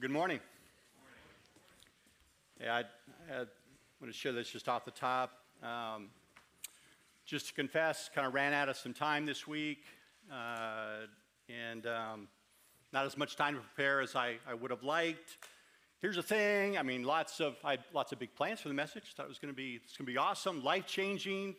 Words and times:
Well, 0.00 0.08
good 0.08 0.14
morning. 0.14 0.40
Yeah, 2.58 2.74
I, 2.74 2.78
I 3.30 3.36
want 4.00 4.10
to 4.10 4.12
share 4.12 4.32
this 4.32 4.48
just 4.48 4.66
off 4.66 4.86
the 4.86 4.90
top. 4.90 5.30
Um, 5.62 6.08
just 7.26 7.48
to 7.48 7.52
confess, 7.52 8.08
kind 8.14 8.26
of 8.26 8.32
ran 8.32 8.54
out 8.54 8.70
of 8.70 8.78
some 8.78 8.94
time 8.94 9.26
this 9.26 9.46
week, 9.46 9.80
uh, 10.32 11.04
and 11.50 11.86
um, 11.86 12.28
not 12.94 13.04
as 13.04 13.18
much 13.18 13.36
time 13.36 13.56
to 13.56 13.60
prepare 13.60 14.00
as 14.00 14.16
I, 14.16 14.36
I 14.48 14.54
would 14.54 14.70
have 14.70 14.82
liked. 14.82 15.36
Here's 16.00 16.16
the 16.16 16.22
thing. 16.22 16.78
I 16.78 16.82
mean, 16.82 17.04
lots 17.04 17.38
of 17.38 17.56
I 17.62 17.72
had 17.72 17.80
lots 17.92 18.10
of 18.12 18.18
big 18.18 18.34
plans 18.34 18.60
for 18.62 18.68
the 18.68 18.74
message. 18.74 19.02
Thought 19.14 19.26
it 19.26 19.28
was 19.28 19.38
going 19.38 19.52
to 19.52 19.56
be 19.56 19.80
it's 19.84 19.98
going 19.98 20.06
to 20.06 20.12
be 20.12 20.16
awesome, 20.16 20.64
life 20.64 20.86
changing, 20.86 21.56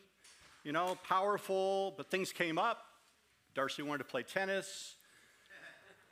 you 0.64 0.72
know, 0.72 0.98
powerful. 1.08 1.94
But 1.96 2.10
things 2.10 2.32
came 2.32 2.58
up. 2.58 2.80
Darcy 3.54 3.84
wanted 3.84 4.00
to 4.00 4.10
play 4.10 4.24
tennis. 4.24 4.96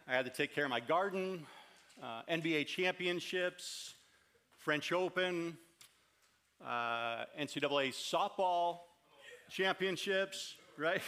I 0.08 0.14
had 0.14 0.26
to 0.26 0.32
take 0.32 0.54
care 0.54 0.66
of 0.66 0.70
my 0.70 0.80
garden, 0.80 1.46
uh, 2.02 2.22
NBA 2.30 2.68
championships, 2.68 3.96
French 4.58 4.92
Open, 4.92 5.58
uh, 6.66 7.26
NCAA 7.40 7.90
softball 7.90 8.80
championships, 9.50 10.56
right? 10.78 11.02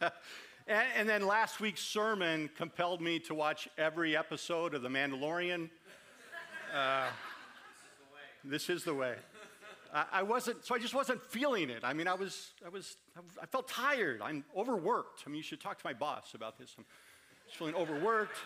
and, 0.66 0.84
and, 0.96 1.08
then 1.08 1.26
last 1.26 1.60
week's 1.60 1.82
sermon 1.82 2.48
compelled 2.56 3.00
me 3.00 3.18
to 3.20 3.34
watch 3.34 3.68
every 3.76 4.16
episode 4.16 4.74
of 4.74 4.82
The 4.82 4.88
Mandalorian. 4.88 5.70
Uh, 6.74 7.06
this 8.44 8.70
is 8.70 8.84
the 8.84 8.94
way. 8.94 9.14
I, 9.92 10.04
I 10.12 10.22
wasn't, 10.22 10.64
so 10.64 10.74
I 10.74 10.78
just 10.78 10.94
wasn't 10.94 11.22
feeling 11.30 11.70
it. 11.70 11.82
I 11.82 11.92
mean, 11.92 12.08
I 12.08 12.14
was, 12.14 12.52
I 12.64 12.68
was, 12.68 12.96
I 13.40 13.46
felt 13.46 13.68
tired. 13.68 14.20
I'm 14.22 14.44
overworked. 14.56 15.24
I 15.26 15.30
mean, 15.30 15.36
you 15.36 15.42
should 15.42 15.60
talk 15.60 15.78
to 15.78 15.86
my 15.86 15.94
boss 15.94 16.34
about 16.34 16.58
this. 16.58 16.74
I'm, 16.78 16.84
was 17.46 17.54
feeling 17.54 17.74
overworked, 17.74 18.36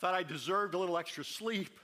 thought 0.00 0.14
I 0.14 0.22
deserved 0.22 0.74
a 0.74 0.78
little 0.78 0.98
extra 0.98 1.24
sleep. 1.24 1.78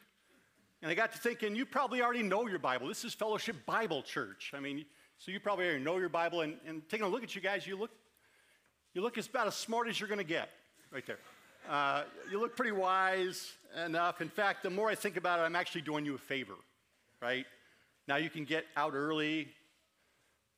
And 0.83 0.91
I 0.91 0.95
got 0.95 1.13
to 1.13 1.19
thinking, 1.19 1.55
you 1.55 1.65
probably 1.65 2.03
already 2.03 2.23
know 2.23 2.47
your 2.49 2.59
Bible. 2.59 2.89
This 2.89 3.05
is 3.05 3.15
Fellowship 3.15 3.57
Bible 3.67 4.03
Church. 4.03 4.53
I 4.55 4.61
mean, 4.61 4.85
so 5.19 5.31
you 5.31 5.39
probably 5.39 5.67
already 5.67 5.85
know 5.85 5.99
your 5.99 6.09
Bible. 6.09 6.41
And, 6.41 6.57
and 6.67 6.89
taking 6.89 7.07
a 7.07 7.09
look 7.09 7.23
at 7.23 7.35
you 7.35 7.41
guys, 7.41 7.67
you 7.67 7.77
look, 7.77 7.91
you 8.93 9.01
look 9.01 9.17
as 9.17 9.29
about 9.29 9.47
as 9.47 9.55
smart 9.55 9.89
as 9.89 10.01
you're 10.01 10.09
going 10.09 10.19
to 10.19 10.25
get 10.25 10.49
right 10.91 11.07
there. 11.07 11.19
Uh, 11.71 12.03
you 12.31 12.41
look 12.41 12.57
pretty 12.57 12.73
wise 12.73 13.53
enough. 13.85 14.21
In 14.21 14.29
fact, 14.29 14.65
the 14.65 14.71
more 14.71 14.91
I 14.91 14.97
think 14.97 15.17
about 15.17 15.39
it, 15.39 15.43
I'm 15.43 15.55
actually 15.55 15.83
doing 15.83 16.05
you 16.05 16.17
a 16.17 16.19
favor, 16.19 16.55
right? 17.21 17.47
Now 18.09 18.17
you 18.17 18.29
can 18.29 18.45
get 18.45 18.65
out 18.77 18.95
early, 18.95 19.49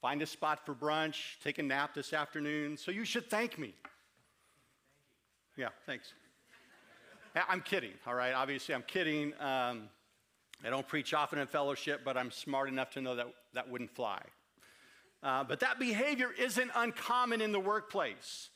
find 0.01 0.23
a 0.23 0.27
spot 0.27 0.65
for 0.65 0.75
brunch, 0.75 1.39
take 1.43 1.59
a 1.59 1.63
nap 1.63 1.95
this 1.95 2.15
afternoon. 2.15 2.79
So 2.79 2.91
you 2.91 3.05
should 3.05 3.29
thank 3.29 3.59
me. 3.59 3.75
Yeah, 5.57 5.69
thanks. 5.85 6.15
I'm 7.35 7.61
kidding, 7.61 7.93
all 8.07 8.15
right? 8.15 8.33
Obviously, 8.33 8.75
I'm 8.75 8.83
kidding. 8.83 9.33
Um, 9.41 9.89
I 10.65 10.71
don't 10.71 10.87
preach 10.87 11.13
often 11.13 11.39
in 11.39 11.47
fellowship, 11.47 12.03
but 12.05 12.17
I'm 12.17 12.31
smart 12.31 12.69
enough 12.69 12.91
to 12.91 13.01
know 13.01 13.17
that 13.17 13.27
that 13.55 13.69
wouldn't 13.69 13.91
fly. 13.91 14.23
Uh, 15.23 15.43
but 15.43 15.61
that 15.61 15.79
behavior 15.79 16.31
isn't 16.39 16.71
uncommon 16.75 17.41
in 17.41 17.51
the 17.51 17.59
workplace. 17.59 18.51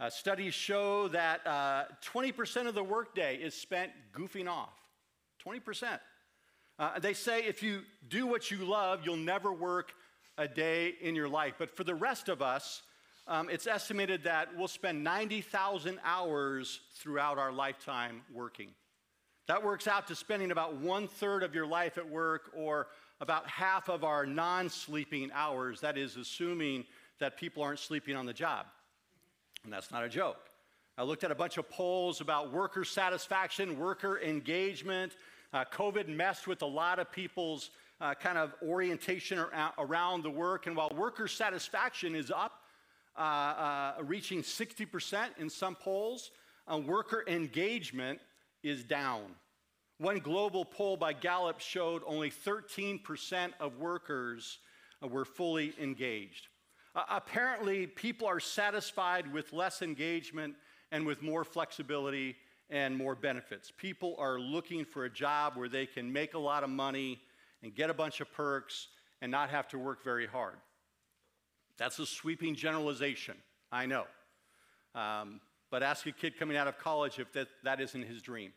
Uh, 0.00 0.10
studies 0.10 0.54
show 0.54 1.08
that 1.08 1.44
uh, 1.46 1.84
20% 2.04 2.66
of 2.66 2.74
the 2.74 2.84
workday 2.84 3.36
is 3.36 3.54
spent 3.54 3.92
goofing 4.12 4.48
off. 4.48 4.74
20%. 5.44 5.98
Uh, 6.78 6.98
they 6.98 7.14
say 7.14 7.44
if 7.44 7.62
you 7.62 7.82
do 8.08 8.26
what 8.26 8.50
you 8.50 8.58
love, 8.58 9.00
you'll 9.04 9.16
never 9.16 9.52
work 9.52 9.92
a 10.36 10.46
day 10.46 10.94
in 11.00 11.16
your 11.16 11.28
life. 11.28 11.54
But 11.58 11.76
for 11.76 11.82
the 11.82 11.94
rest 11.94 12.28
of 12.28 12.42
us, 12.42 12.82
um, 13.28 13.50
it's 13.50 13.66
estimated 13.66 14.24
that 14.24 14.48
we'll 14.56 14.68
spend 14.68 15.04
90,000 15.04 16.00
hours 16.02 16.80
throughout 16.94 17.38
our 17.38 17.52
lifetime 17.52 18.22
working. 18.32 18.70
That 19.46 19.62
works 19.62 19.86
out 19.86 20.06
to 20.08 20.14
spending 20.14 20.50
about 20.50 20.76
one 20.76 21.06
third 21.06 21.42
of 21.42 21.54
your 21.54 21.66
life 21.66 21.98
at 21.98 22.08
work 22.08 22.50
or 22.56 22.88
about 23.20 23.46
half 23.46 23.90
of 23.90 24.02
our 24.02 24.24
non 24.24 24.70
sleeping 24.70 25.30
hours. 25.34 25.80
That 25.80 25.98
is, 25.98 26.16
assuming 26.16 26.86
that 27.18 27.36
people 27.36 27.62
aren't 27.62 27.80
sleeping 27.80 28.16
on 28.16 28.24
the 28.24 28.32
job. 28.32 28.66
And 29.64 29.72
that's 29.72 29.90
not 29.90 30.04
a 30.04 30.08
joke. 30.08 30.48
I 30.96 31.02
looked 31.02 31.22
at 31.22 31.30
a 31.30 31.34
bunch 31.34 31.58
of 31.58 31.68
polls 31.68 32.22
about 32.22 32.52
worker 32.52 32.84
satisfaction, 32.84 33.78
worker 33.78 34.20
engagement. 34.20 35.12
Uh, 35.52 35.64
COVID 35.70 36.08
messed 36.08 36.46
with 36.46 36.62
a 36.62 36.66
lot 36.66 36.98
of 36.98 37.12
people's 37.12 37.70
uh, 38.00 38.14
kind 38.14 38.38
of 38.38 38.54
orientation 38.62 39.44
around 39.78 40.22
the 40.22 40.30
work. 40.30 40.66
And 40.66 40.76
while 40.76 40.90
worker 40.94 41.28
satisfaction 41.28 42.14
is 42.14 42.30
up, 42.30 42.57
uh, 43.18 43.20
uh, 43.20 43.92
reaching 44.04 44.42
60% 44.42 45.28
in 45.38 45.50
some 45.50 45.74
polls. 45.74 46.30
Uh, 46.72 46.78
worker 46.78 47.24
engagement 47.26 48.20
is 48.62 48.84
down. 48.84 49.24
One 49.98 50.18
global 50.18 50.64
poll 50.64 50.96
by 50.96 51.12
Gallup 51.12 51.60
showed 51.60 52.02
only 52.06 52.30
13% 52.30 53.52
of 53.58 53.78
workers 53.78 54.58
uh, 55.02 55.08
were 55.08 55.24
fully 55.24 55.74
engaged. 55.80 56.46
Uh, 56.94 57.02
apparently, 57.10 57.86
people 57.86 58.26
are 58.26 58.40
satisfied 58.40 59.32
with 59.32 59.52
less 59.52 59.82
engagement 59.82 60.54
and 60.92 61.04
with 61.04 61.22
more 61.22 61.44
flexibility 61.44 62.36
and 62.70 62.96
more 62.96 63.14
benefits. 63.14 63.72
People 63.76 64.14
are 64.18 64.38
looking 64.38 64.84
for 64.84 65.04
a 65.04 65.10
job 65.10 65.56
where 65.56 65.68
they 65.68 65.86
can 65.86 66.12
make 66.12 66.34
a 66.34 66.38
lot 66.38 66.62
of 66.62 66.70
money 66.70 67.20
and 67.62 67.74
get 67.74 67.90
a 67.90 67.94
bunch 67.94 68.20
of 68.20 68.32
perks 68.32 68.88
and 69.20 69.32
not 69.32 69.50
have 69.50 69.66
to 69.68 69.78
work 69.78 70.04
very 70.04 70.26
hard. 70.26 70.56
That's 71.78 71.98
a 72.00 72.06
sweeping 72.06 72.56
generalization, 72.56 73.36
I 73.70 73.86
know. 73.86 74.04
Um, 74.94 75.40
but 75.70 75.82
ask 75.82 76.06
a 76.06 76.12
kid 76.12 76.38
coming 76.38 76.56
out 76.56 76.66
of 76.66 76.78
college 76.78 77.18
if 77.18 77.32
that, 77.32 77.48
that 77.62 77.80
isn't 77.80 78.02
his 78.02 78.20
dream. 78.20 78.52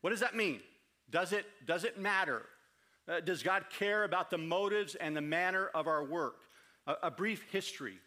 What 0.00 0.10
does 0.10 0.20
that 0.20 0.36
mean? 0.36 0.60
Does 1.10 1.32
it, 1.32 1.44
does 1.66 1.84
it 1.84 1.98
matter? 1.98 2.42
Uh, 3.08 3.20
does 3.20 3.42
God 3.42 3.64
care 3.76 4.04
about 4.04 4.30
the 4.30 4.38
motives 4.38 4.94
and 4.94 5.16
the 5.16 5.20
manner 5.20 5.68
of 5.74 5.88
our 5.88 6.04
work? 6.04 6.36
A, 6.86 6.94
a 7.04 7.10
brief 7.10 7.44
history 7.50 7.98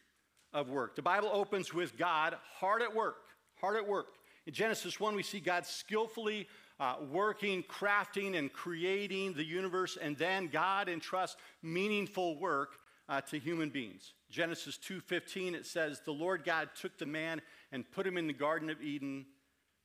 of 0.54 0.70
work. 0.70 0.96
The 0.96 1.02
Bible 1.02 1.30
opens 1.34 1.74
with 1.74 1.98
God 1.98 2.36
hard 2.60 2.82
at 2.82 2.96
work, 2.96 3.18
hard 3.60 3.76
at 3.76 3.88
work. 3.88 4.08
In 4.46 4.54
Genesis 4.54 5.00
1, 5.00 5.16
we 5.16 5.24
see 5.24 5.40
God 5.40 5.66
skillfully 5.66 6.48
uh, 6.80 6.96
working, 7.12 7.64
crafting, 7.64 8.38
and 8.38 8.52
creating 8.52 9.34
the 9.34 9.44
universe, 9.44 9.98
and 10.02 10.18
then 10.18 10.48
God 10.48 10.90
entrusts 10.90 11.38
meaningful 11.62 12.40
work 12.40 12.78
uh, 13.10 13.22
to 13.22 13.40
human 13.40 13.70
beings. 13.70 14.14
Genesis 14.30 14.78
2:15 14.78 15.54
it 15.54 15.66
says 15.66 16.02
the 16.02 16.12
Lord 16.12 16.44
God 16.44 16.70
took 16.80 16.98
the 16.98 17.06
man 17.06 17.42
and 17.72 17.90
put 17.92 18.08
him 18.08 18.18
in 18.18 18.28
the 18.28 18.34
garden 18.34 18.70
of 18.70 18.82
Eden 18.82 19.26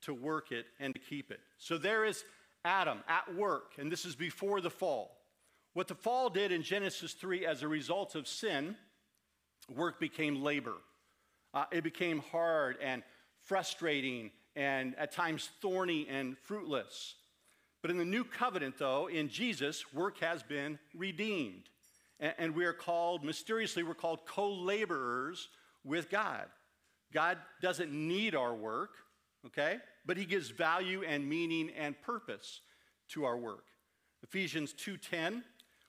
to 0.02 0.14
work 0.14 0.52
it 0.52 0.66
and 0.78 0.94
to 0.94 1.00
keep 1.00 1.30
it. 1.30 1.40
So 1.58 1.78
there 1.78 2.04
is 2.04 2.24
Adam 2.64 3.02
at 3.08 3.34
work 3.34 3.72
and 3.78 3.90
this 3.90 4.04
is 4.04 4.14
before 4.14 4.60
the 4.60 4.70
fall. 4.70 5.16
What 5.74 5.88
the 5.88 5.94
fall 5.94 6.30
did 6.30 6.52
in 6.52 6.62
Genesis 6.62 7.12
3 7.12 7.46
as 7.46 7.62
a 7.62 7.68
result 7.68 8.14
of 8.14 8.26
sin, 8.26 8.76
work 9.68 10.00
became 10.00 10.42
labor. 10.42 10.76
Uh, 11.54 11.64
it 11.70 11.82
became 11.82 12.20
hard 12.30 12.76
and 12.82 13.02
frustrating 13.42 14.30
and 14.56 14.94
at 14.96 15.12
times 15.12 15.50
thorny 15.60 16.06
and 16.08 16.36
fruitless. 16.38 17.14
But 17.80 17.92
in 17.92 17.98
the 17.98 18.04
new 18.04 18.24
covenant, 18.24 18.76
though, 18.78 19.06
in 19.06 19.28
Jesus, 19.28 19.92
work 19.92 20.18
has 20.18 20.42
been 20.42 20.78
redeemed. 20.94 21.68
And 22.20 22.54
we 22.54 22.64
are 22.64 22.72
called, 22.72 23.24
mysteriously, 23.24 23.82
we're 23.82 23.94
called 23.94 24.26
co 24.26 24.52
laborers 24.52 25.48
with 25.84 26.10
God. 26.10 26.46
God 27.12 27.38
doesn't 27.62 27.92
need 27.92 28.34
our 28.34 28.54
work, 28.54 28.90
okay? 29.46 29.78
But 30.04 30.16
He 30.16 30.24
gives 30.24 30.50
value 30.50 31.04
and 31.04 31.28
meaning 31.28 31.70
and 31.78 32.00
purpose 32.02 32.60
to 33.10 33.24
our 33.24 33.36
work. 33.36 33.64
Ephesians 34.22 34.74
2:10, 34.74 35.44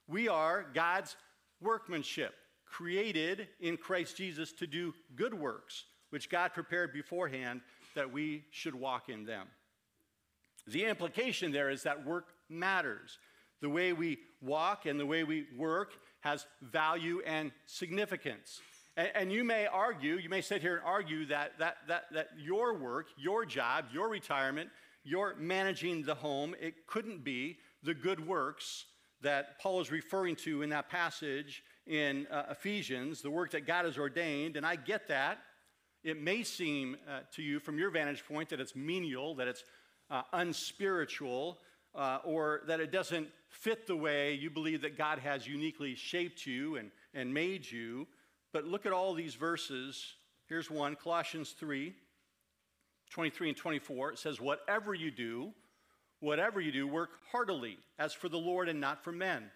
we 0.08 0.28
are 0.28 0.68
God's 0.74 1.16
workmanship, 1.62 2.36
created 2.66 3.50
in 3.60 3.76
Christ 3.76 4.16
Jesus 4.16 4.52
to 4.54 4.68
do 4.68 4.94
good 5.16 5.34
works, 5.34 5.86
which 6.12 6.30
God 6.30 6.54
prepared 6.54 6.94
beforehand 6.94 7.62
that 7.96 8.12
we 8.12 8.46
should 8.52 8.76
walk 8.76 9.10
in 9.10 9.26
them. 9.26 9.48
The 10.68 10.86
implication 10.86 11.52
there 11.52 11.70
is 11.70 11.84
that 11.84 12.06
work 12.06 12.28
matters. 12.48 13.18
The 13.62 13.70
way 13.70 13.92
we 13.94 14.20
walk 14.42 14.86
and 14.86 15.00
the 15.00 15.06
way 15.06 15.24
we 15.24 15.48
work 15.58 15.94
has 16.22 16.46
value 16.62 17.22
and 17.26 17.52
significance. 17.66 18.62
And, 18.98 19.10
and, 19.16 19.32
you 19.32 19.44
may 19.44 19.66
argue, 19.66 20.16
you 20.16 20.30
may 20.30 20.42
sit 20.42 20.62
here 20.62 20.76
and 20.76 20.86
argue 20.86 21.26
that, 21.28 21.58
that, 21.60 21.78
that, 21.88 22.06
that 22.12 22.30
your 22.38 22.78
work, 22.78 23.08
your 23.18 23.46
job, 23.46 23.86
your 23.94 24.10
retirement, 24.10 24.70
your 25.04 25.36
managing 25.36 26.04
the 26.04 26.16
home, 26.16 26.56
it 26.60 26.88
couldn't 26.88 27.24
be 27.24 27.58
the 27.84 27.94
good 27.94 28.26
works 28.26 28.86
that 29.22 29.60
Paul 29.60 29.82
is 29.82 29.92
referring 29.92 30.36
to 30.38 30.62
in 30.62 30.70
that 30.70 30.90
passage 30.90 31.64
in 31.88 32.28
uh, 32.28 32.44
Ephesians, 32.52 33.22
the 33.22 33.30
work 33.30 33.52
that 33.52 33.66
God 33.66 33.86
has 33.86 33.98
ordained. 33.98 34.56
And 34.56 34.66
I 34.66 34.76
get 34.76 35.08
that. 35.08 35.40
It 36.04 36.22
may 36.22 36.44
seem 36.44 36.96
uh, 37.10 37.22
to 37.36 37.42
you 37.42 37.60
from 37.60 37.78
your 37.78 37.92
vantage 37.92 38.24
point 38.26 38.50
that 38.50 38.60
it's 38.60 38.76
menial, 38.76 39.36
that 39.36 39.48
it's 39.48 39.64
uh, 40.10 40.22
unspiritual, 40.32 41.60
uh, 41.96 42.20
or 42.24 42.62
that 42.68 42.80
it 42.80 42.92
doesn't 42.92 43.28
fit 43.50 43.88
the 43.88 43.96
way 43.96 44.34
you 44.34 44.50
believe 44.50 44.82
that 44.82 44.98
God 44.98 45.20
has 45.20 45.48
uniquely 45.48 45.96
shaped 45.96 46.46
you 46.46 46.78
and, 46.78 46.92
and 47.14 47.34
made 47.34 47.70
you. 47.70 48.08
But 48.54 48.66
look 48.66 48.86
at 48.86 48.94
all 48.94 49.14
these 49.14 49.36
verses. 49.36 50.16
Here's 50.48 50.72
one 50.72 50.96
Colossians 50.96 51.52
3 51.52 51.94
23 53.12 53.50
and 53.50 53.58
24. 53.58 54.12
It 54.12 54.20
says, 54.20 54.40
Whatever 54.40 54.94
you 54.94 55.10
do, 55.10 55.52
Whatever 56.20 56.60
you 56.60 56.72
do, 56.72 56.88
work 56.88 57.12
heartily, 57.32 57.78
as 57.98 58.14
for 58.14 58.28
the 58.28 58.38
Lord 58.38 58.68
and 58.68 58.82
not 58.82 59.04
for 59.04 59.12
men, 59.12 59.50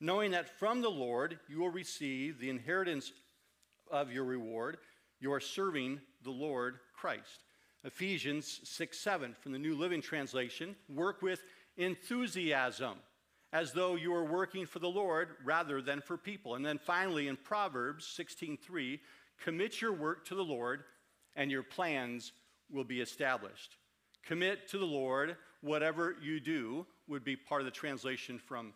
knowing 0.00 0.30
that 0.30 0.58
from 0.58 0.80
the 0.80 0.90
Lord 0.90 1.38
you 1.48 1.58
will 1.58 1.70
receive 1.70 2.38
the 2.38 2.50
inheritance 2.50 3.12
of 3.90 4.12
your 4.12 4.24
reward. 4.24 4.78
You 5.20 5.32
are 5.32 5.40
serving 5.40 6.00
the 6.22 6.30
Lord 6.30 6.78
Christ. 6.94 7.44
Ephesians 7.82 8.60
6 8.62 8.98
7 8.98 9.34
from 9.40 9.52
the 9.52 9.58
New 9.58 9.76
Living 9.76 10.00
Translation 10.00 10.76
work 10.88 11.20
with 11.20 11.42
enthusiasm 11.76 12.94
as 13.54 13.72
though 13.72 13.94
you 13.94 14.12
are 14.12 14.24
working 14.24 14.66
for 14.66 14.80
the 14.80 14.88
Lord 14.88 15.36
rather 15.44 15.80
than 15.80 16.00
for 16.00 16.18
people. 16.18 16.56
And 16.56 16.66
then 16.66 16.76
finally 16.76 17.28
in 17.28 17.36
Proverbs 17.36 18.04
16:3, 18.04 19.00
commit 19.38 19.80
your 19.80 19.92
work 19.92 20.24
to 20.26 20.34
the 20.34 20.44
Lord 20.44 20.84
and 21.36 21.50
your 21.50 21.62
plans 21.62 22.32
will 22.68 22.84
be 22.84 23.00
established. 23.00 23.76
Commit 24.24 24.68
to 24.68 24.78
the 24.78 24.84
Lord 24.84 25.36
whatever 25.60 26.16
you 26.20 26.40
do 26.40 26.84
would 27.06 27.22
be 27.22 27.36
part 27.36 27.60
of 27.60 27.64
the 27.64 27.70
translation 27.70 28.38
from 28.38 28.74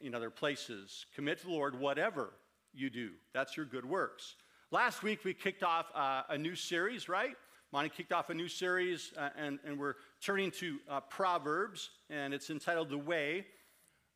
in 0.00 0.14
other 0.14 0.30
places. 0.30 1.06
Commit 1.14 1.38
to 1.38 1.46
the 1.46 1.52
Lord 1.52 1.78
whatever 1.78 2.32
you 2.72 2.90
do. 2.90 3.12
That's 3.32 3.56
your 3.56 3.66
good 3.66 3.84
works. 3.84 4.34
Last 4.72 5.04
week 5.04 5.24
we 5.24 5.34
kicked 5.34 5.62
off 5.62 5.86
uh, 5.94 6.22
a 6.28 6.38
new 6.38 6.56
series, 6.56 7.08
right? 7.08 7.36
Monty 7.72 7.90
kicked 7.90 8.12
off 8.12 8.30
a 8.30 8.34
new 8.34 8.48
series, 8.48 9.12
uh, 9.16 9.28
and, 9.36 9.60
and 9.64 9.78
we're 9.78 9.94
turning 10.20 10.50
to 10.50 10.80
uh, 10.88 11.00
Proverbs, 11.00 11.90
and 12.08 12.34
it's 12.34 12.50
entitled 12.50 12.88
The 12.88 12.98
Way 12.98 13.46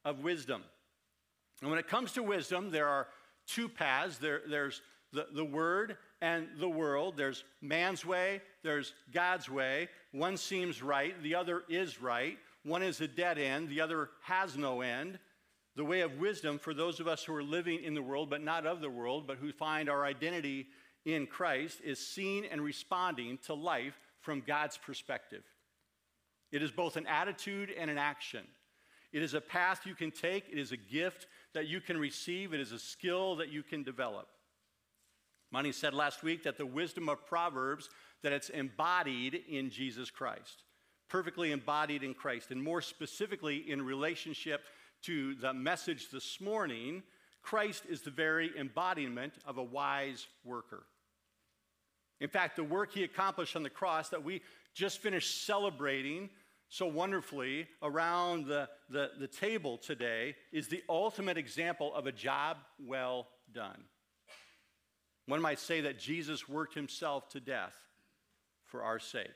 of 0.04 0.20
Wisdom. 0.20 0.62
And 1.60 1.70
when 1.70 1.78
it 1.78 1.88
comes 1.88 2.12
to 2.12 2.22
wisdom, 2.22 2.70
there 2.70 2.88
are 2.88 3.08
two 3.46 3.68
paths 3.68 4.18
there, 4.18 4.42
there's 4.48 4.82
the, 5.12 5.26
the 5.32 5.44
Word 5.44 5.96
and 6.20 6.48
the 6.58 6.68
world. 6.68 7.16
There's 7.16 7.44
man's 7.60 8.04
way, 8.04 8.42
there's 8.62 8.94
God's 9.12 9.48
way. 9.48 9.88
One 10.12 10.36
seems 10.36 10.82
right, 10.82 11.20
the 11.22 11.34
other 11.34 11.62
is 11.68 12.00
right. 12.00 12.38
One 12.64 12.82
is 12.82 13.00
a 13.00 13.08
dead 13.08 13.38
end, 13.38 13.68
the 13.68 13.80
other 13.80 14.10
has 14.22 14.56
no 14.56 14.80
end. 14.80 15.18
The 15.76 15.84
way 15.84 16.00
of 16.02 16.18
wisdom 16.18 16.58
for 16.58 16.72
those 16.72 17.00
of 17.00 17.08
us 17.08 17.24
who 17.24 17.34
are 17.34 17.42
living 17.42 17.82
in 17.82 17.94
the 17.94 18.02
world, 18.02 18.30
but 18.30 18.42
not 18.42 18.64
of 18.64 18.80
the 18.80 18.90
world, 18.90 19.26
but 19.26 19.38
who 19.38 19.52
find 19.52 19.88
our 19.88 20.04
identity 20.04 20.68
in 21.04 21.26
Christ, 21.26 21.80
is 21.84 21.98
seeing 21.98 22.46
and 22.46 22.60
responding 22.62 23.38
to 23.46 23.54
life 23.54 23.98
from 24.20 24.40
God's 24.40 24.78
perspective. 24.78 25.42
It 26.52 26.62
is 26.62 26.70
both 26.70 26.96
an 26.96 27.06
attitude 27.06 27.70
and 27.76 27.90
an 27.90 27.98
action. 27.98 28.46
It 29.14 29.22
is 29.22 29.32
a 29.32 29.40
path 29.40 29.86
you 29.86 29.94
can 29.94 30.10
take, 30.10 30.48
it 30.50 30.58
is 30.58 30.72
a 30.72 30.76
gift 30.76 31.28
that 31.52 31.68
you 31.68 31.80
can 31.80 31.96
receive, 31.96 32.52
it 32.52 32.58
is 32.58 32.72
a 32.72 32.80
skill 32.80 33.36
that 33.36 33.48
you 33.48 33.62
can 33.62 33.84
develop. 33.84 34.26
Monty 35.52 35.70
said 35.70 35.94
last 35.94 36.24
week 36.24 36.42
that 36.42 36.58
the 36.58 36.66
wisdom 36.66 37.08
of 37.08 37.24
Proverbs, 37.24 37.88
that 38.24 38.32
it's 38.32 38.48
embodied 38.48 39.40
in 39.48 39.70
Jesus 39.70 40.10
Christ, 40.10 40.64
perfectly 41.08 41.52
embodied 41.52 42.02
in 42.02 42.12
Christ, 42.12 42.50
and 42.50 42.60
more 42.60 42.82
specifically 42.82 43.70
in 43.70 43.82
relationship 43.82 44.62
to 45.02 45.36
the 45.36 45.54
message 45.54 46.10
this 46.10 46.40
morning, 46.40 47.04
Christ 47.40 47.84
is 47.88 48.00
the 48.00 48.10
very 48.10 48.50
embodiment 48.58 49.34
of 49.46 49.58
a 49.58 49.62
wise 49.62 50.26
worker. 50.44 50.86
In 52.20 52.28
fact, 52.28 52.56
the 52.56 52.64
work 52.64 52.92
he 52.92 53.04
accomplished 53.04 53.54
on 53.54 53.62
the 53.62 53.70
cross 53.70 54.08
that 54.08 54.24
we 54.24 54.42
just 54.74 54.98
finished 54.98 55.46
celebrating 55.46 56.30
so 56.74 56.86
wonderfully 56.86 57.68
around 57.84 58.46
the, 58.46 58.68
the, 58.90 59.12
the 59.20 59.28
table 59.28 59.78
today 59.78 60.34
is 60.52 60.66
the 60.66 60.82
ultimate 60.88 61.38
example 61.38 61.94
of 61.94 62.08
a 62.08 62.12
job 62.12 62.56
well 62.84 63.28
done. 63.52 63.84
One 65.26 65.40
might 65.40 65.60
say 65.60 65.82
that 65.82 66.00
Jesus 66.00 66.48
worked 66.48 66.74
himself 66.74 67.28
to 67.28 67.38
death 67.38 67.76
for 68.66 68.82
our 68.82 68.98
sake. 68.98 69.30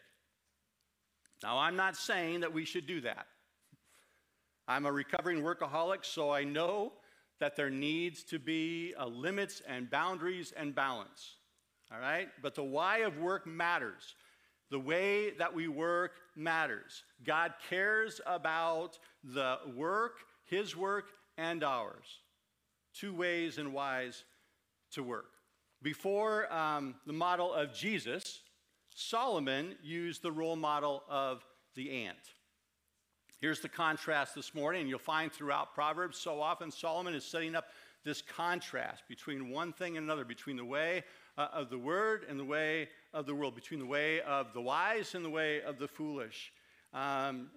Now, 1.41 1.59
I'm 1.59 1.77
not 1.77 1.95
saying 1.95 2.41
that 2.41 2.53
we 2.53 2.65
should 2.65 2.89
do 2.89 3.03
that. 3.03 3.29
I'm 4.67 4.85
a 4.85 4.91
recovering 4.91 5.41
workaholic, 5.41 6.05
so 6.05 6.33
I 6.33 6.43
know 6.43 6.93
that 7.39 7.55
there 7.55 7.71
needs 7.71 8.25
to 8.25 8.41
be 8.41 8.95
uh, 8.99 9.07
limits 9.07 9.63
and 9.65 9.89
boundaries 9.89 10.53
and 10.57 10.75
balance. 10.75 11.37
All 11.93 12.01
right? 12.01 12.31
But 12.43 12.57
the 12.57 12.65
why 12.65 12.99
of 12.99 13.19
work 13.19 13.47
matters. 13.47 14.17
The 14.71 14.81
way 14.81 15.31
that 15.39 15.55
we 15.55 15.69
work 15.69 16.13
matters. 16.39 17.03
God 17.25 17.53
cares 17.69 18.21
about 18.27 18.99
the 19.25 19.59
work, 19.75 20.19
His 20.45 20.77
work, 20.77 21.11
and 21.37 21.63
ours. 21.65 22.21
Two 22.95 23.15
ways 23.15 23.59
and 23.59 23.73
whys 23.73 24.25
to 24.93 25.03
work. 25.03 25.33
Before 25.83 26.53
um, 26.53 26.95
the 27.07 27.13
model 27.13 27.53
of 27.53 27.75
Jesus, 27.75 28.41
Solomon 28.95 29.75
used 29.83 30.23
the 30.23 30.33
role 30.33 30.57
model 30.57 31.05
of 31.09 31.45
the 31.75 32.05
ant. 32.05 32.17
Here's 33.41 33.61
the 33.61 33.69
contrast 33.69 34.35
this 34.35 34.55
morning, 34.55 34.89
you'll 34.89 34.99
find 34.99 35.33
throughout 35.33 35.73
Proverbs 35.73 36.19
so 36.19 36.41
often 36.41 36.73
Solomon 36.73 37.15
is 37.15 37.25
setting 37.25 37.55
up 37.55 37.67
this 38.05 38.23
contrast 38.23 39.05
between 39.09 39.51
one 39.51 39.73
thing 39.73 39.97
and 39.97 40.05
another, 40.05 40.25
between 40.25 40.57
the 40.57 40.65
way 40.65 41.05
uh, 41.39 41.47
of 41.53 41.71
the 41.71 41.79
word 41.79 42.27
and 42.29 42.39
the 42.39 42.45
way 42.45 42.89
of 43.15 43.25
the 43.25 43.35
world, 43.35 43.55
between 43.55 43.79
the 43.81 43.87
way 43.87 44.21
of 44.23 44.53
the 44.53 44.61
wise 44.61 45.15
and 45.15 45.25
the 45.25 45.31
way 45.31 45.63
of 45.63 45.79
the 45.79 45.87
foolish. 45.87 46.53
Um, 46.93 47.51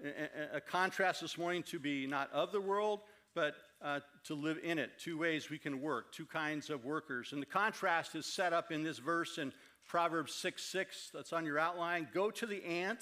a, 0.54 0.57
a, 0.57 0.62
contrast 0.62 1.22
this 1.22 1.38
morning 1.38 1.63
to 1.63 1.80
be 1.80 2.06
not 2.06 2.31
of 2.31 2.51
the 2.51 2.62
world, 2.62 3.00
but 3.33 3.56
uh, 3.81 4.01
to 4.25 4.36
live 4.36 4.60
in 4.63 4.78
it. 4.78 4.92
Two 5.00 5.18
ways 5.18 5.50
we 5.50 5.57
can 5.57 5.81
work, 5.81 6.13
two 6.13 6.25
kinds 6.25 6.69
of 6.69 6.86
workers. 6.86 7.31
And 7.33 7.42
the 7.42 7.48
contrast 7.48 8.13
is 8.13 8.25
set 8.25 8.54
up 8.54 8.72
in 8.72 8.83
this 8.83 9.00
verse 9.00 9.38
in 9.38 9.51
Proverbs 9.88 10.34
6 10.36 10.63
6, 10.63 11.12
that's 11.13 11.34
on 11.34 11.45
your 11.45 11.57
outline. 11.57 12.07
Go 12.13 12.30
to 12.30 12.45
the 12.45 12.63
ant, 12.63 13.00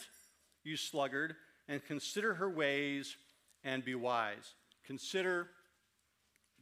you 0.63 0.77
sluggard, 0.77 1.35
and 1.67 1.83
consider 1.83 2.35
her 2.35 2.49
ways 2.49 3.17
and 3.63 3.83
be 3.83 3.95
wise. 3.95 4.53
Consider 4.85 5.47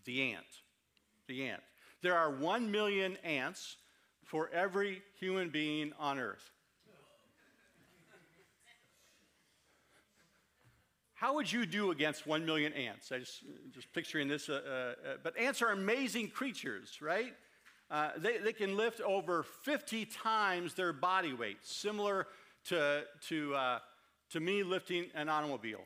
the 0.06 0.32
ant. 0.34 0.46
The 1.28 1.50
ant. 1.50 1.62
There 2.02 2.16
are 2.16 2.32
one 2.32 2.72
million 2.72 3.18
ants 3.24 3.76
for 4.28 4.50
every 4.54 5.02
human 5.20 5.50
being 5.50 5.94
on 5.98 6.20
earth. 6.20 6.52
How 11.16 11.34
would 11.34 11.52
you 11.52 11.66
do 11.66 11.90
against 11.90 12.28
one 12.28 12.46
million 12.46 12.74
ants? 12.74 13.12
I 13.12 13.20
just, 13.20 13.44
just 13.74 13.92
picturing 13.92 14.28
this. 14.28 14.50
Uh, 14.50 14.54
uh, 14.54 14.70
uh, 14.70 15.14
but 15.24 15.36
ants 15.36 15.64
are 15.64 15.72
amazing 15.72 16.28
creatures, 16.28 17.00
right? 17.02 17.34
Uh, 17.90 18.10
they, 18.18 18.38
they 18.38 18.54
can 18.54 18.78
lift 18.78 19.02
over 19.02 19.44
50 19.64 20.06
times 20.06 20.76
their 20.76 20.94
body 20.94 21.34
weight, 21.34 21.58
similar 21.64 22.28
to, 22.66 23.04
to, 23.30 23.56
uh, 23.56 23.80
to 24.30 24.40
me 24.40 24.62
lifting 24.62 25.06
an 25.16 25.30
automobile. 25.30 25.86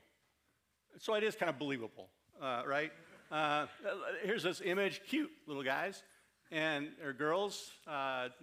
So 0.98 1.14
it 1.14 1.24
is 1.24 1.36
kind 1.36 1.50
of 1.50 1.58
believable, 1.58 2.10
uh, 2.42 2.64
right? 2.68 2.92
here's 4.24 4.44
this 4.44 4.62
image, 4.66 5.00
cute 5.08 5.32
little 5.48 5.64
guys 5.64 6.04
and 6.52 6.90
or 7.04 7.14
girls. 7.14 7.72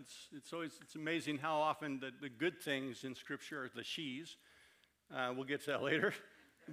it's, 0.00 0.28
it's 0.36 0.52
always 0.52 0.72
it's 0.82 0.94
amazing 0.94 1.38
how 1.38 1.58
often 1.60 2.00
the, 2.00 2.10
the 2.20 2.28
good 2.28 2.60
things 2.60 3.04
in 3.04 3.14
Scripture 3.14 3.64
are 3.64 3.70
the 3.74 3.84
she's. 3.84 4.36
we'll 5.34 5.44
get 5.44 5.60
to 5.64 5.72
that 5.72 5.82
later. 5.90 6.14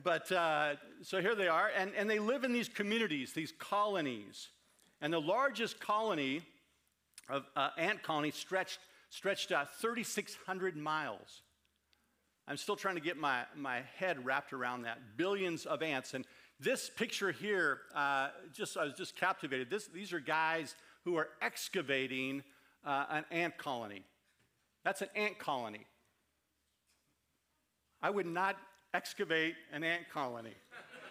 But 0.04 0.32
uh, 0.32 0.76
so 1.04 1.22
here 1.22 1.36
they 1.36 1.48
are, 1.48 1.70
and, 1.76 1.94
and 1.96 2.10
they 2.10 2.20
live 2.20 2.44
in 2.44 2.52
these 2.52 2.68
communities, 2.68 3.34
these 3.34 3.54
colonies. 3.58 4.50
And 5.02 5.14
the 5.14 5.22
largest 5.22 5.80
colony 5.80 6.42
of 7.30 7.46
uh, 7.56 7.70
ant 7.78 8.04
colony 8.04 8.32
stretched, 8.32 8.80
stretched 9.10 9.52
uh, 9.52 9.66
3,600 9.80 10.76
miles. 10.76 11.42
I'm 12.48 12.58
still 12.58 12.76
trying 12.76 12.96
to 12.96 13.02
get 13.02 13.18
my, 13.18 13.44
my 13.56 13.82
head 13.98 14.26
wrapped 14.26 14.54
around 14.54 14.84
that. 14.84 15.00
Billions 15.18 15.66
of 15.66 15.82
ants. 15.82 16.14
And 16.14 16.26
this 16.60 16.90
picture 16.90 17.32
here, 17.32 17.80
uh, 17.96 18.30
just 18.54 18.78
I 18.78 18.84
was 18.84 18.94
just 18.94 19.16
captivated. 19.16 19.70
This, 19.70 19.88
these 19.88 20.14
are 20.14 20.20
guys 20.20 20.76
who 21.06 21.16
are 21.16 21.30
excavating 21.42 22.44
uh, 22.84 23.06
an 23.10 23.26
ant 23.32 23.58
colony. 23.58 24.04
That's 24.84 25.02
an 25.02 25.10
ant 25.16 25.40
colony. 25.40 25.86
I 28.02 28.10
would 28.10 28.26
not 28.26 28.58
excavate 28.94 29.56
an 29.72 29.84
ant 29.84 30.10
colony. 30.12 30.56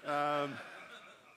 Um, 0.06 0.54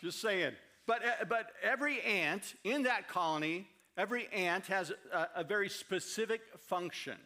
just 0.01 0.19
saying. 0.21 0.53
But, 0.85 1.03
uh, 1.05 1.25
but 1.29 1.51
every 1.63 2.01
ant 2.01 2.55
in 2.63 2.83
that 2.83 3.07
colony, 3.07 3.67
every 3.97 4.27
ant 4.33 4.65
has 4.67 4.91
a, 5.13 5.27
a 5.37 5.43
very 5.43 5.69
specific 5.69 6.41
function. 6.67 7.17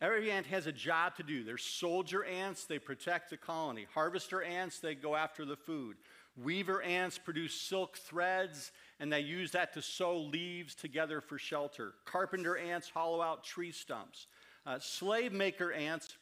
Every 0.00 0.30
ant 0.30 0.46
has 0.46 0.66
a 0.66 0.72
job 0.72 1.16
to 1.16 1.22
do. 1.24 1.42
There's 1.42 1.64
soldier 1.64 2.24
ants, 2.24 2.64
they 2.64 2.78
protect 2.78 3.30
the 3.30 3.36
colony. 3.36 3.86
Harvester 3.92 4.42
ants, 4.42 4.78
they 4.78 4.94
go 4.94 5.16
after 5.16 5.44
the 5.44 5.56
food. 5.56 5.96
Weaver 6.42 6.82
ants 6.82 7.18
produce 7.18 7.54
silk 7.54 7.96
threads, 7.96 8.72
and 9.00 9.12
they 9.12 9.20
use 9.20 9.52
that 9.52 9.72
to 9.74 9.82
sew 9.82 10.18
leaves 10.18 10.74
together 10.74 11.20
for 11.20 11.38
shelter. 11.38 11.94
Carpenter 12.04 12.56
ants 12.56 12.88
hollow 12.88 13.20
out 13.20 13.44
tree 13.44 13.72
stumps. 13.72 14.26
Uh, 14.66 14.78
slave 14.78 15.32
maker 15.32 15.72
ants 15.72 16.16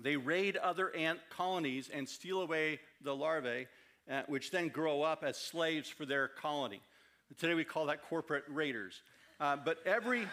they 0.00 0.16
raid 0.16 0.56
other 0.56 0.94
ant 0.94 1.20
colonies 1.30 1.90
and 1.92 2.08
steal 2.08 2.42
away 2.42 2.80
the 3.02 3.14
larvae, 3.14 3.66
uh, 4.10 4.22
which 4.26 4.50
then 4.50 4.68
grow 4.68 5.02
up 5.02 5.24
as 5.24 5.38
slaves 5.38 5.88
for 5.88 6.04
their 6.04 6.28
colony. 6.28 6.82
Today 7.38 7.54
we 7.54 7.64
call 7.64 7.86
that 7.86 8.02
corporate 8.08 8.44
raiders. 8.48 9.02
Uh, 9.40 9.56
but 9.56 9.78
every, 9.86 10.28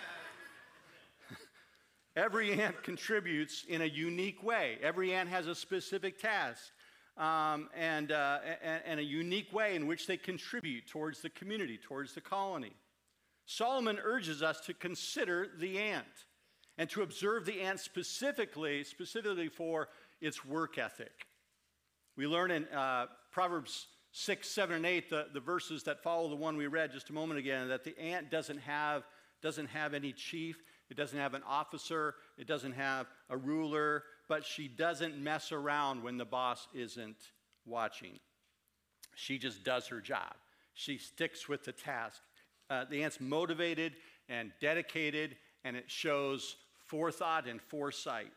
every 2.15 2.51
ant 2.61 2.83
contributes 2.83 3.65
in 3.67 3.81
a 3.81 3.85
unique 3.85 4.43
way. 4.43 4.77
Every 4.81 5.13
ant 5.13 5.29
has 5.29 5.47
a 5.47 5.55
specific 5.55 6.21
task. 6.21 6.71
Um, 7.17 7.69
and, 7.75 8.11
uh, 8.11 8.39
and, 8.63 8.81
and 8.85 8.99
a 8.99 9.03
unique 9.03 9.53
way 9.53 9.75
in 9.75 9.87
which 9.87 10.07
they 10.07 10.17
contribute 10.17 10.87
towards 10.87 11.21
the 11.21 11.29
community, 11.29 11.77
towards 11.77 12.13
the 12.13 12.21
colony. 12.21 12.73
Solomon 13.45 13.99
urges 14.03 14.41
us 14.41 14.61
to 14.61 14.73
consider 14.73 15.49
the 15.59 15.77
ant 15.77 16.05
and 16.77 16.89
to 16.89 17.01
observe 17.01 17.45
the 17.45 17.61
ant 17.61 17.79
specifically, 17.79 18.83
specifically 18.83 19.47
for 19.47 19.89
its 20.21 20.45
work 20.45 20.77
ethic. 20.77 21.27
We 22.15 22.27
learn 22.27 22.51
in 22.51 22.65
uh, 22.67 23.07
Proverbs 23.31 23.87
6, 24.11 24.47
7, 24.47 24.75
and 24.77 24.85
8, 24.85 25.09
the, 25.09 25.27
the 25.33 25.39
verses 25.39 25.83
that 25.83 26.03
follow 26.03 26.29
the 26.29 26.35
one 26.35 26.55
we 26.55 26.67
read 26.67 26.91
just 26.91 27.09
a 27.09 27.13
moment 27.13 27.39
ago, 27.39 27.67
that 27.67 27.83
the 27.83 27.97
ant 27.99 28.29
doesn't 28.29 28.59
have, 28.59 29.03
doesn't 29.41 29.67
have 29.67 29.93
any 29.93 30.13
chief, 30.13 30.63
it 30.89 30.97
doesn't 30.97 31.17
have 31.17 31.33
an 31.33 31.41
officer, 31.47 32.15
it 32.37 32.47
doesn't 32.47 32.73
have 32.73 33.07
a 33.29 33.37
ruler, 33.37 34.03
but 34.27 34.45
she 34.45 34.67
doesn't 34.67 35.17
mess 35.17 35.51
around 35.51 36.03
when 36.03 36.17
the 36.17 36.25
boss 36.25 36.67
isn't 36.73 37.17
watching. 37.65 38.19
She 39.15 39.37
just 39.37 39.63
does 39.63 39.87
her 39.87 40.01
job. 40.01 40.33
She 40.73 40.97
sticks 40.97 41.47
with 41.47 41.63
the 41.63 41.71
task. 41.71 42.21
Uh, 42.69 42.85
the 42.89 43.03
ant's 43.03 43.21
motivated 43.21 43.93
and 44.29 44.51
dedicated, 44.59 45.35
and 45.63 45.75
it 45.75 45.89
shows 45.89 46.55
forethought 46.85 47.47
and 47.47 47.61
foresight. 47.61 48.31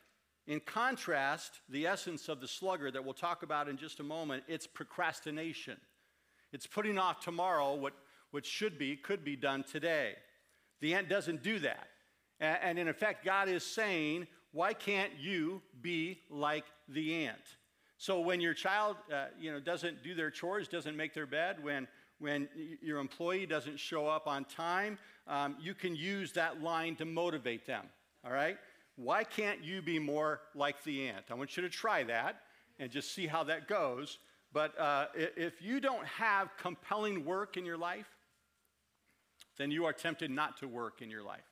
In 0.46 0.60
contrast, 0.60 1.60
the 1.68 1.86
essence 1.86 2.28
of 2.28 2.40
the 2.40 2.46
sluggard 2.46 2.94
that 2.94 3.04
we'll 3.04 3.14
talk 3.14 3.42
about 3.42 3.68
in 3.68 3.76
just 3.76 4.00
a 4.00 4.04
moment, 4.04 4.44
it's 4.46 4.66
procrastination. 4.66 5.76
It's 6.52 6.66
putting 6.66 6.98
off 6.98 7.20
tomorrow 7.20 7.74
what, 7.74 7.94
what 8.30 8.46
should 8.46 8.78
be, 8.78 8.96
could 8.96 9.24
be 9.24 9.34
done 9.34 9.64
today. 9.64 10.14
The 10.80 10.94
ant 10.94 11.08
doesn't 11.08 11.42
do 11.42 11.58
that. 11.60 11.88
And, 12.38 12.58
and 12.62 12.78
in 12.78 12.88
effect, 12.88 13.24
God 13.24 13.48
is 13.48 13.64
saying, 13.64 14.28
why 14.52 14.72
can't 14.72 15.12
you 15.18 15.62
be 15.80 16.20
like 16.30 16.64
the 16.88 17.26
ant? 17.26 17.38
So 17.98 18.20
when 18.20 18.40
your 18.40 18.54
child, 18.54 18.96
uh, 19.12 19.26
you 19.38 19.52
know, 19.52 19.60
doesn't 19.60 20.02
do 20.02 20.14
their 20.14 20.30
chores, 20.30 20.68
doesn't 20.68 20.96
make 20.96 21.14
their 21.14 21.26
bed, 21.26 21.62
when 21.62 21.88
when 22.18 22.48
your 22.80 22.98
employee 22.98 23.46
doesn't 23.46 23.78
show 23.78 24.06
up 24.06 24.26
on 24.26 24.44
time, 24.44 24.98
um, 25.26 25.56
you 25.60 25.74
can 25.74 25.94
use 25.94 26.32
that 26.32 26.62
line 26.62 26.96
to 26.96 27.04
motivate 27.04 27.66
them. 27.66 27.84
All 28.24 28.32
right? 28.32 28.56
Why 28.96 29.24
can't 29.24 29.62
you 29.62 29.82
be 29.82 29.98
more 29.98 30.40
like 30.54 30.82
the 30.84 31.08
ant? 31.08 31.26
I 31.30 31.34
want 31.34 31.56
you 31.56 31.62
to 31.62 31.68
try 31.68 32.04
that 32.04 32.40
and 32.78 32.90
just 32.90 33.14
see 33.14 33.26
how 33.26 33.44
that 33.44 33.68
goes. 33.68 34.18
But 34.52 34.78
uh, 34.80 35.06
if 35.14 35.60
you 35.60 35.80
don't 35.80 36.06
have 36.06 36.48
compelling 36.56 37.24
work 37.24 37.58
in 37.58 37.66
your 37.66 37.76
life, 37.76 38.08
then 39.58 39.70
you 39.70 39.84
are 39.84 39.92
tempted 39.92 40.30
not 40.30 40.58
to 40.58 40.68
work 40.68 41.02
in 41.02 41.10
your 41.10 41.22
life. 41.22 41.45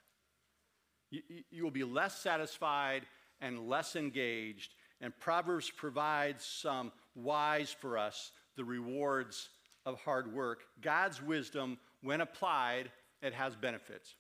You, 1.15 1.45
you 1.51 1.63
will 1.63 1.71
be 1.71 1.85
less 1.85 2.19
satisfied 2.21 3.07
and 3.41 3.69
less 3.69 3.97
engaged. 3.97 4.73
And 5.01 5.17
Proverbs 5.19 5.71
provides 5.71 6.45
some 6.45 6.93
wise 7.15 7.75
for 7.79 7.99
us 7.99 8.33
the 8.57 8.65
rewards 8.65 9.49
of 9.85 10.01
hard 10.01 10.33
work. 10.33 10.63
God's 10.81 11.23
wisdom, 11.23 11.79
when 12.03 12.21
applied, 12.21 12.91
it 13.23 13.35
has 13.35 13.55
benefits. 13.55 14.15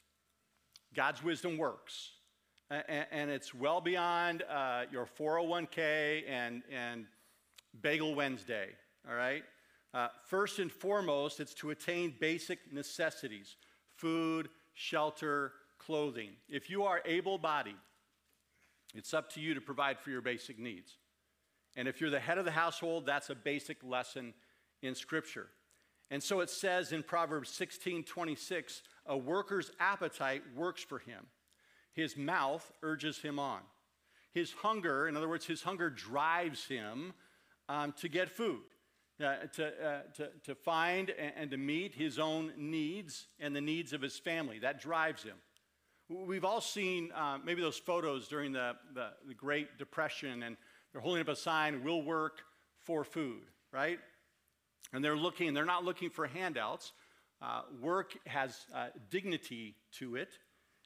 God's 0.94 1.22
wisdom 1.22 1.56
works 1.56 2.10
and, 2.70 3.30
it's 3.30 3.54
well 3.54 3.80
beyond 3.80 4.42
uh, 4.42 4.84
your 4.90 5.06
401k 5.06 6.22
and, 6.28 6.62
and 6.72 7.06
Bagel 7.80 8.14
Wednesday, 8.14 8.68
all 9.08 9.14
right? 9.14 9.44
Uh, 9.92 10.08
first 10.26 10.58
and 10.58 10.72
foremost, 10.72 11.40
it's 11.40 11.54
to 11.54 11.70
attain 11.70 12.14
basic 12.20 12.72
necessities 12.72 13.56
food, 13.96 14.48
shelter, 14.74 15.52
clothing. 15.86 16.30
If 16.48 16.70
you 16.70 16.84
are 16.84 17.00
able 17.04 17.38
bodied, 17.38 17.76
it's 18.94 19.14
up 19.14 19.32
to 19.32 19.40
you 19.40 19.54
to 19.54 19.60
provide 19.60 19.98
for 19.98 20.10
your 20.10 20.20
basic 20.20 20.58
needs. 20.58 20.92
And 21.76 21.88
if 21.88 22.00
you're 22.00 22.10
the 22.10 22.20
head 22.20 22.38
of 22.38 22.44
the 22.44 22.50
household, 22.50 23.06
that's 23.06 23.30
a 23.30 23.34
basic 23.34 23.78
lesson 23.82 24.34
in 24.82 24.94
Scripture. 24.94 25.48
And 26.10 26.22
so 26.22 26.40
it 26.40 26.50
says 26.50 26.92
in 26.92 27.02
Proverbs 27.02 27.48
16 27.50 28.04
26, 28.04 28.82
a 29.06 29.16
worker's 29.16 29.70
appetite 29.80 30.42
works 30.56 30.82
for 30.82 30.98
him 30.98 31.26
his 31.94 32.16
mouth 32.16 32.70
urges 32.82 33.18
him 33.18 33.38
on. 33.38 33.60
His 34.32 34.52
hunger, 34.52 35.06
in 35.06 35.16
other 35.16 35.28
words, 35.28 35.46
his 35.46 35.62
hunger 35.62 35.88
drives 35.88 36.66
him 36.66 37.14
um, 37.68 37.94
to 38.00 38.08
get 38.08 38.28
food, 38.28 38.62
uh, 39.24 39.36
to, 39.54 39.66
uh, 39.66 40.00
to, 40.16 40.30
to 40.42 40.54
find 40.56 41.10
and, 41.10 41.32
and 41.36 41.50
to 41.52 41.56
meet 41.56 41.94
his 41.94 42.18
own 42.18 42.52
needs 42.56 43.28
and 43.38 43.54
the 43.54 43.60
needs 43.60 43.92
of 43.92 44.02
his 44.02 44.18
family. 44.18 44.58
That 44.58 44.80
drives 44.80 45.22
him. 45.22 45.36
We've 46.08 46.44
all 46.44 46.60
seen 46.60 47.10
uh, 47.12 47.38
maybe 47.42 47.62
those 47.62 47.78
photos 47.78 48.28
during 48.28 48.52
the, 48.52 48.74
the, 48.94 49.10
the, 49.26 49.34
Great 49.34 49.78
Depression, 49.78 50.42
and 50.42 50.56
they're 50.92 51.00
holding 51.00 51.22
up 51.22 51.28
a 51.28 51.36
sign, 51.36 51.82
We'll 51.82 52.02
work 52.02 52.40
for 52.82 53.04
food, 53.04 53.42
right? 53.72 53.98
And 54.92 55.02
they're 55.02 55.16
looking, 55.16 55.54
they're 55.54 55.64
not 55.64 55.84
looking 55.84 56.10
for 56.10 56.26
handouts. 56.26 56.92
Uh, 57.40 57.62
work 57.80 58.12
has 58.26 58.66
uh, 58.74 58.88
dignity 59.10 59.76
to 59.98 60.16
it 60.16 60.38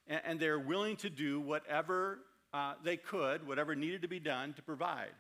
and, 0.09 0.21
and 0.25 0.41
they're 0.41 0.59
willing 0.59 0.97
to 0.97 1.11
do 1.11 1.41
whatever 1.41 2.21
uh, 2.53 2.75
they 2.83 2.97
could, 2.97 3.47
whatever 3.47 3.75
needed 3.75 4.03
to 4.03 4.09
be 4.09 4.21
done 4.21 4.55
to 4.55 4.63
provide. 4.63 5.13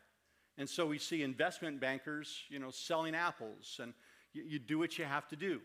And 0.56 0.68
so 0.68 0.86
we 0.86 0.98
see 0.98 1.22
investment 1.22 1.80
bankers, 1.80 2.42
you 2.48 2.58
know, 2.58 2.70
selling 2.70 3.14
apples, 3.14 3.78
and 3.80 3.92
you, 4.32 4.42
you 4.44 4.58
do 4.58 4.78
what 4.78 4.98
you 4.98 5.04
have 5.04 5.28
to 5.28 5.36
do. 5.36 5.60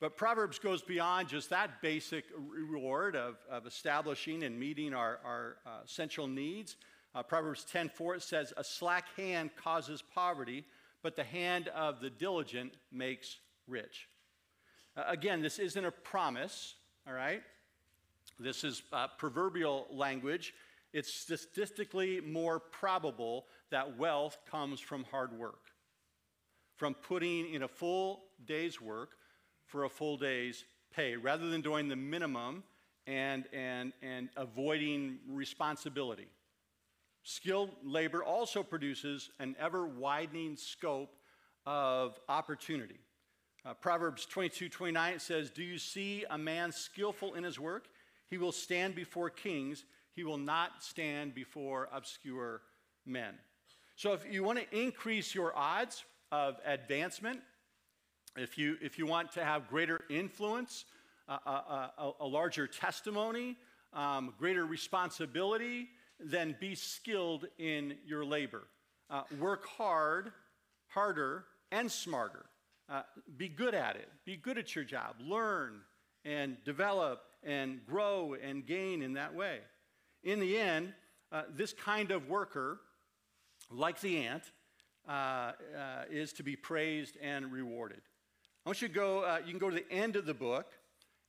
But 0.00 0.16
Proverbs 0.16 0.60
goes 0.60 0.80
beyond 0.80 1.28
just 1.28 1.50
that 1.50 1.82
basic 1.82 2.24
reward 2.36 3.16
of, 3.16 3.36
of 3.50 3.66
establishing 3.66 4.44
and 4.44 4.58
meeting 4.58 4.94
our, 4.94 5.18
our 5.24 5.56
uh, 5.66 5.70
essential 5.84 6.28
needs. 6.28 6.76
Uh, 7.14 7.22
Proverbs 7.24 7.66
10:4 7.72 8.22
says, 8.22 8.52
"A 8.56 8.62
slack 8.62 9.08
hand 9.16 9.50
causes 9.56 10.02
poverty, 10.02 10.64
but 11.02 11.16
the 11.16 11.24
hand 11.24 11.68
of 11.68 12.00
the 12.00 12.10
diligent 12.10 12.74
makes 12.92 13.38
rich." 13.66 14.08
Uh, 14.96 15.04
again, 15.08 15.42
this 15.42 15.58
isn't 15.58 15.84
a 15.84 15.90
promise, 15.90 16.76
all 17.06 17.14
right? 17.14 17.42
This 18.38 18.62
is 18.62 18.82
uh, 18.92 19.08
proverbial 19.18 19.88
language. 19.90 20.54
It's 20.92 21.12
statistically 21.12 22.20
more 22.20 22.60
probable 22.60 23.46
that 23.70 23.98
wealth 23.98 24.38
comes 24.48 24.78
from 24.78 25.04
hard 25.04 25.36
work, 25.36 25.72
from 26.76 26.94
putting 26.94 27.52
in 27.52 27.64
a 27.64 27.68
full 27.68 28.26
day's 28.46 28.80
work 28.80 29.16
for 29.68 29.84
a 29.84 29.88
full 29.88 30.16
day's 30.16 30.64
pay, 30.94 31.16
rather 31.16 31.48
than 31.48 31.60
doing 31.60 31.88
the 31.88 31.96
minimum 31.96 32.64
and, 33.06 33.44
and, 33.52 33.92
and 34.02 34.28
avoiding 34.36 35.18
responsibility. 35.28 36.26
Skilled 37.22 37.70
labor 37.84 38.24
also 38.24 38.62
produces 38.62 39.30
an 39.38 39.54
ever 39.60 39.86
widening 39.86 40.56
scope 40.56 41.14
of 41.66 42.18
opportunity. 42.28 42.98
Uh, 43.64 43.74
Proverbs 43.74 44.24
22 44.24 44.68
29 44.68 45.18
says, 45.18 45.50
Do 45.50 45.62
you 45.62 45.78
see 45.78 46.24
a 46.30 46.38
man 46.38 46.72
skillful 46.72 47.34
in 47.34 47.44
his 47.44 47.58
work? 47.60 47.88
He 48.30 48.38
will 48.38 48.52
stand 48.52 48.94
before 48.94 49.30
kings, 49.30 49.84
he 50.14 50.24
will 50.24 50.38
not 50.38 50.82
stand 50.82 51.34
before 51.34 51.88
obscure 51.92 52.62
men. 53.04 53.34
So, 53.96 54.12
if 54.12 54.24
you 54.30 54.44
want 54.44 54.58
to 54.58 54.78
increase 54.78 55.34
your 55.34 55.56
odds 55.56 56.04
of 56.30 56.56
advancement, 56.64 57.40
if 58.36 58.58
you, 58.58 58.76
if 58.80 58.98
you 58.98 59.06
want 59.06 59.32
to 59.32 59.44
have 59.44 59.68
greater 59.68 60.02
influence, 60.10 60.84
uh, 61.28 61.38
uh, 61.46 61.88
uh, 61.98 62.10
a 62.20 62.26
larger 62.26 62.66
testimony, 62.66 63.56
um, 63.92 64.34
greater 64.38 64.64
responsibility, 64.66 65.88
then 66.20 66.56
be 66.60 66.74
skilled 66.74 67.46
in 67.58 67.94
your 68.06 68.24
labor. 68.24 68.62
Uh, 69.10 69.22
work 69.38 69.66
hard, 69.66 70.32
harder, 70.88 71.44
and 71.70 71.90
smarter. 71.90 72.46
Uh, 72.88 73.02
be 73.36 73.48
good 73.48 73.74
at 73.74 73.96
it. 73.96 74.08
Be 74.24 74.36
good 74.36 74.58
at 74.58 74.74
your 74.74 74.84
job. 74.84 75.16
Learn 75.20 75.80
and 76.24 76.56
develop 76.64 77.20
and 77.42 77.84
grow 77.86 78.34
and 78.42 78.66
gain 78.66 79.02
in 79.02 79.14
that 79.14 79.34
way. 79.34 79.58
In 80.24 80.40
the 80.40 80.58
end, 80.58 80.92
uh, 81.30 81.42
this 81.54 81.72
kind 81.72 82.10
of 82.10 82.28
worker, 82.28 82.80
like 83.70 84.00
the 84.00 84.18
ant, 84.18 84.44
uh, 85.08 85.12
uh, 85.12 85.52
is 86.10 86.32
to 86.34 86.42
be 86.42 86.56
praised 86.56 87.16
and 87.22 87.52
rewarded. 87.52 88.00
Want 88.68 88.82
you 88.82 88.88
to 88.88 88.94
go, 88.94 89.20
uh, 89.20 89.38
you 89.46 89.50
can 89.50 89.58
go 89.58 89.70
to 89.70 89.76
the 89.76 89.90
end 89.90 90.14
of 90.14 90.26
the 90.26 90.34
book, 90.34 90.66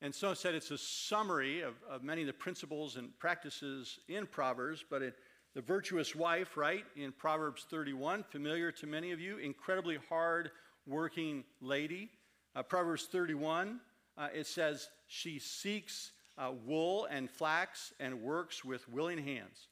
and 0.02 0.14
so 0.14 0.34
said 0.34 0.56
it's 0.56 0.72
a 0.72 0.78
summary 0.78 1.62
of, 1.62 1.76
of 1.90 2.04
many 2.04 2.20
of 2.20 2.28
the 2.28 2.34
principles 2.34 2.98
and 2.98 3.18
practices 3.18 4.00
in 4.10 4.26
Proverbs, 4.26 4.84
but 4.90 5.02
it, 5.02 5.16
the 5.56 5.62
virtuous 5.62 6.14
wife, 6.14 6.58
right, 6.58 6.84
in 6.98 7.14
Proverbs 7.14 7.66
31, 7.70 8.26
familiar 8.26 8.74
to 8.74 8.88
many 8.88 9.14
of 9.14 9.22
you, 9.22 9.38
incredibly 9.38 9.98
hard 10.10 10.52
working 10.86 11.46
lady. 11.62 12.10
Uh, 12.58 12.62
Proverbs 12.62 13.08
31, 13.10 13.80
uh, 14.18 14.28
it 14.36 14.46
says, 14.46 14.90
She 15.08 15.40
seeks 15.40 16.12
uh, 16.38 16.52
wool 16.66 17.08
and 17.10 17.32
flax 17.32 17.94
and 18.02 18.22
works 18.22 18.66
with 18.66 18.90
willing 18.90 19.18
hands. 19.18 19.70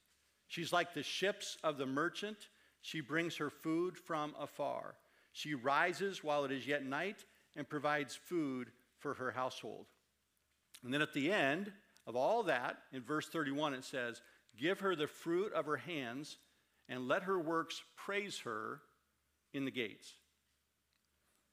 She's 0.47 0.71
like 0.71 0.93
the 0.93 1.03
ships 1.03 1.57
of 1.65 1.77
the 1.77 1.85
merchant. 1.85 2.47
She 2.81 3.01
brings 3.01 3.35
her 3.35 3.49
food 3.49 3.97
from 3.97 4.35
afar. 4.39 4.95
She 5.33 5.53
rises 5.53 6.23
while 6.23 6.45
it 6.45 6.53
is 6.53 6.65
yet 6.65 6.85
night 6.85 7.25
and 7.57 7.67
provides 7.67 8.15
food 8.15 8.69
for 8.99 9.15
her 9.15 9.31
household. 9.31 9.87
And 10.83 10.93
then 10.93 11.01
at 11.01 11.13
the 11.13 11.31
end 11.31 11.71
of 12.05 12.15
all 12.15 12.43
that, 12.43 12.77
in 12.93 13.01
verse 13.01 13.27
31, 13.27 13.73
it 13.73 13.83
says, 13.83 14.21
Give 14.57 14.79
her 14.79 14.95
the 14.95 15.07
fruit 15.07 15.51
of 15.53 15.65
her 15.65 15.77
hands 15.77 16.37
and 16.87 17.07
let 17.07 17.23
her 17.23 17.39
works 17.39 17.83
praise 17.97 18.39
her 18.39 18.79
in 19.53 19.65
the 19.65 19.71
gates. 19.71 20.13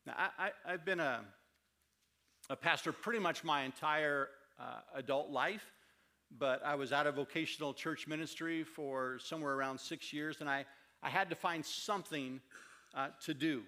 Now, 0.06 0.14
I, 0.38 0.50
have 0.66 0.84
been 0.84 1.00
a, 1.00 1.22
a 2.50 2.56
pastor 2.56 2.92
pretty 2.92 3.18
much 3.18 3.42
my 3.42 3.62
entire 3.62 4.28
uh, 4.60 4.80
adult 4.94 5.30
life, 5.30 5.72
but 6.38 6.64
I 6.64 6.74
was 6.74 6.92
out 6.92 7.06
of 7.06 7.14
vocational 7.14 7.72
church 7.72 8.06
ministry 8.06 8.62
for 8.62 9.18
somewhere 9.18 9.54
around 9.54 9.80
six 9.80 10.12
years, 10.12 10.36
and 10.40 10.48
I, 10.48 10.66
I 11.02 11.08
had 11.08 11.30
to 11.30 11.34
find 11.34 11.64
something 11.64 12.40
uh, 12.94 13.08
to 13.24 13.34
do. 13.34 13.62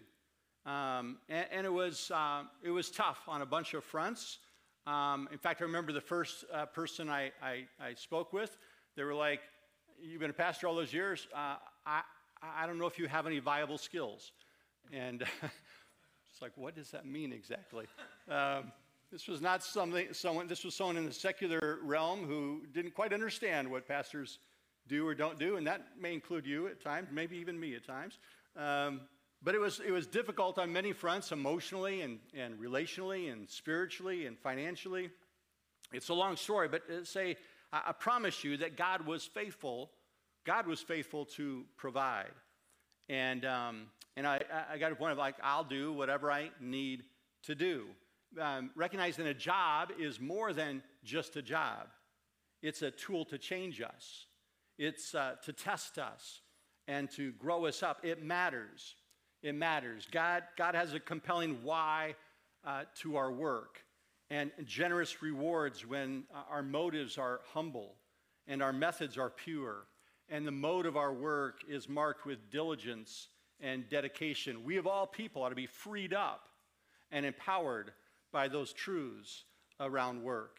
Um, 0.66 1.18
and, 1.28 1.46
and, 1.52 1.66
it, 1.66 1.73
was, 1.73 2.11
uh, 2.12 2.42
it 2.62 2.70
was 2.70 2.90
tough 2.90 3.20
on 3.28 3.40
a 3.40 3.46
bunch 3.46 3.73
of 3.75 3.85
fronts. 3.85 4.38
Um, 4.85 5.28
in 5.30 5.38
fact, 5.38 5.61
I 5.62 5.64
remember 5.64 5.92
the 5.92 6.00
first 6.00 6.44
uh, 6.52 6.66
person 6.66 7.08
I, 7.08 7.30
I, 7.40 7.66
I, 7.80 7.94
spoke 7.94 8.32
with, 8.32 8.56
they 8.96 9.04
were 9.04 9.14
like, 9.14 9.40
You've 10.02 10.20
been 10.20 10.30
a 10.30 10.35
pastor 10.35 10.66
all 10.66 10.75
those 10.75 10.92
years. 10.92 11.26
Uh, 11.35 11.56
I, 11.87 12.02
I 12.42 12.66
don't 12.66 12.78
know 12.78 12.87
if 12.87 12.99
you 12.99 13.08
have 13.08 13.26
any 13.26 13.38
viable 13.38 13.78
skills. 13.78 14.32
And 14.92 15.23
it's 16.30 16.42
like, 16.42 16.52
what 16.56 16.75
does 16.75 16.90
that 16.90 17.06
mean 17.06 17.32
exactly? 17.32 17.87
Um, 18.28 18.73
this 19.11 19.26
was 19.26 19.40
not 19.40 19.62
something, 19.62 20.08
someone, 20.12 20.49
this 20.49 20.64
was 20.64 20.75
someone 20.75 20.96
in 20.96 21.06
the 21.06 21.12
secular 21.12 21.78
realm 21.82 22.26
who 22.26 22.62
didn't 22.75 22.94
quite 22.94 23.12
understand 23.12 23.70
what 23.70 23.88
pastors 23.88 24.38
do 24.88 25.06
or 25.06 25.14
don't 25.14 25.38
do, 25.38 25.56
and 25.56 25.66
that 25.66 25.87
may 25.99 26.12
include 26.12 26.44
you 26.44 26.66
at 26.66 26.82
times, 26.82 27.08
maybe 27.11 27.37
even 27.38 27.58
me 27.58 27.75
at 27.75 27.87
times. 27.87 28.18
Um, 28.56 29.00
but 29.46 29.54
it 29.54 29.60
was, 29.60 29.80
it 29.86 29.92
was 29.92 30.08
difficult 30.08 30.58
on 30.58 30.72
many 30.72 30.92
fronts, 30.92 31.30
emotionally 31.30 32.00
and, 32.00 32.18
and 32.36 32.58
relationally 32.58 33.32
and 33.32 33.48
spiritually 33.48 34.26
and 34.26 34.36
financially. 34.36 35.08
It's 35.92 36.08
a 36.08 36.14
long 36.14 36.34
story, 36.34 36.66
but 36.66 36.82
uh, 36.90 37.04
say, 37.04 37.36
I, 37.72 37.82
I 37.86 37.92
promise 37.92 38.42
you 38.42 38.56
that 38.56 38.76
God 38.76 39.06
was 39.06 39.24
faithful. 39.24 39.92
God 40.44 40.66
was 40.66 40.80
faithful 40.80 41.26
to 41.36 41.64
provide. 41.76 42.32
And, 43.08 43.44
um, 43.44 43.82
and 44.16 44.26
I, 44.26 44.40
I 44.68 44.78
got 44.78 44.90
a 44.90 44.96
point 44.96 45.12
of 45.12 45.18
like, 45.18 45.36
I'll 45.40 45.62
do 45.62 45.92
whatever 45.92 46.32
I 46.32 46.50
need 46.60 47.04
to 47.44 47.54
do. 47.54 47.84
Um, 48.40 48.72
recognizing 48.74 49.28
a 49.28 49.34
job 49.34 49.92
is 49.96 50.18
more 50.18 50.52
than 50.54 50.82
just 51.04 51.36
a 51.36 51.42
job, 51.42 51.86
it's 52.64 52.82
a 52.82 52.90
tool 52.90 53.24
to 53.26 53.38
change 53.38 53.80
us, 53.80 54.26
it's 54.76 55.14
uh, 55.14 55.36
to 55.44 55.52
test 55.52 56.00
us 56.00 56.40
and 56.88 57.08
to 57.12 57.30
grow 57.34 57.66
us 57.66 57.84
up. 57.84 58.04
It 58.04 58.24
matters. 58.24 58.96
It 59.42 59.54
matters. 59.54 60.06
God, 60.10 60.42
God 60.56 60.74
has 60.74 60.94
a 60.94 61.00
compelling 61.00 61.58
why 61.62 62.14
uh, 62.64 62.82
to 63.02 63.16
our 63.16 63.30
work 63.30 63.82
and 64.30 64.50
generous 64.64 65.22
rewards 65.22 65.86
when 65.86 66.24
uh, 66.34 66.38
our 66.50 66.62
motives 66.62 67.16
are 67.16 67.40
humble 67.52 67.94
and 68.48 68.62
our 68.62 68.72
methods 68.72 69.16
are 69.16 69.30
pure 69.30 69.86
and 70.28 70.46
the 70.46 70.52
mode 70.52 70.86
of 70.86 70.96
our 70.96 71.12
work 71.12 71.60
is 71.68 71.88
marked 71.88 72.26
with 72.26 72.50
diligence 72.50 73.28
and 73.60 73.88
dedication. 73.88 74.64
We, 74.64 74.76
of 74.76 74.86
all 74.86 75.06
people, 75.06 75.42
ought 75.42 75.50
to 75.50 75.54
be 75.54 75.66
freed 75.66 76.12
up 76.12 76.48
and 77.12 77.24
empowered 77.24 77.92
by 78.32 78.48
those 78.48 78.72
truths 78.72 79.44
around 79.80 80.22
work. 80.22 80.58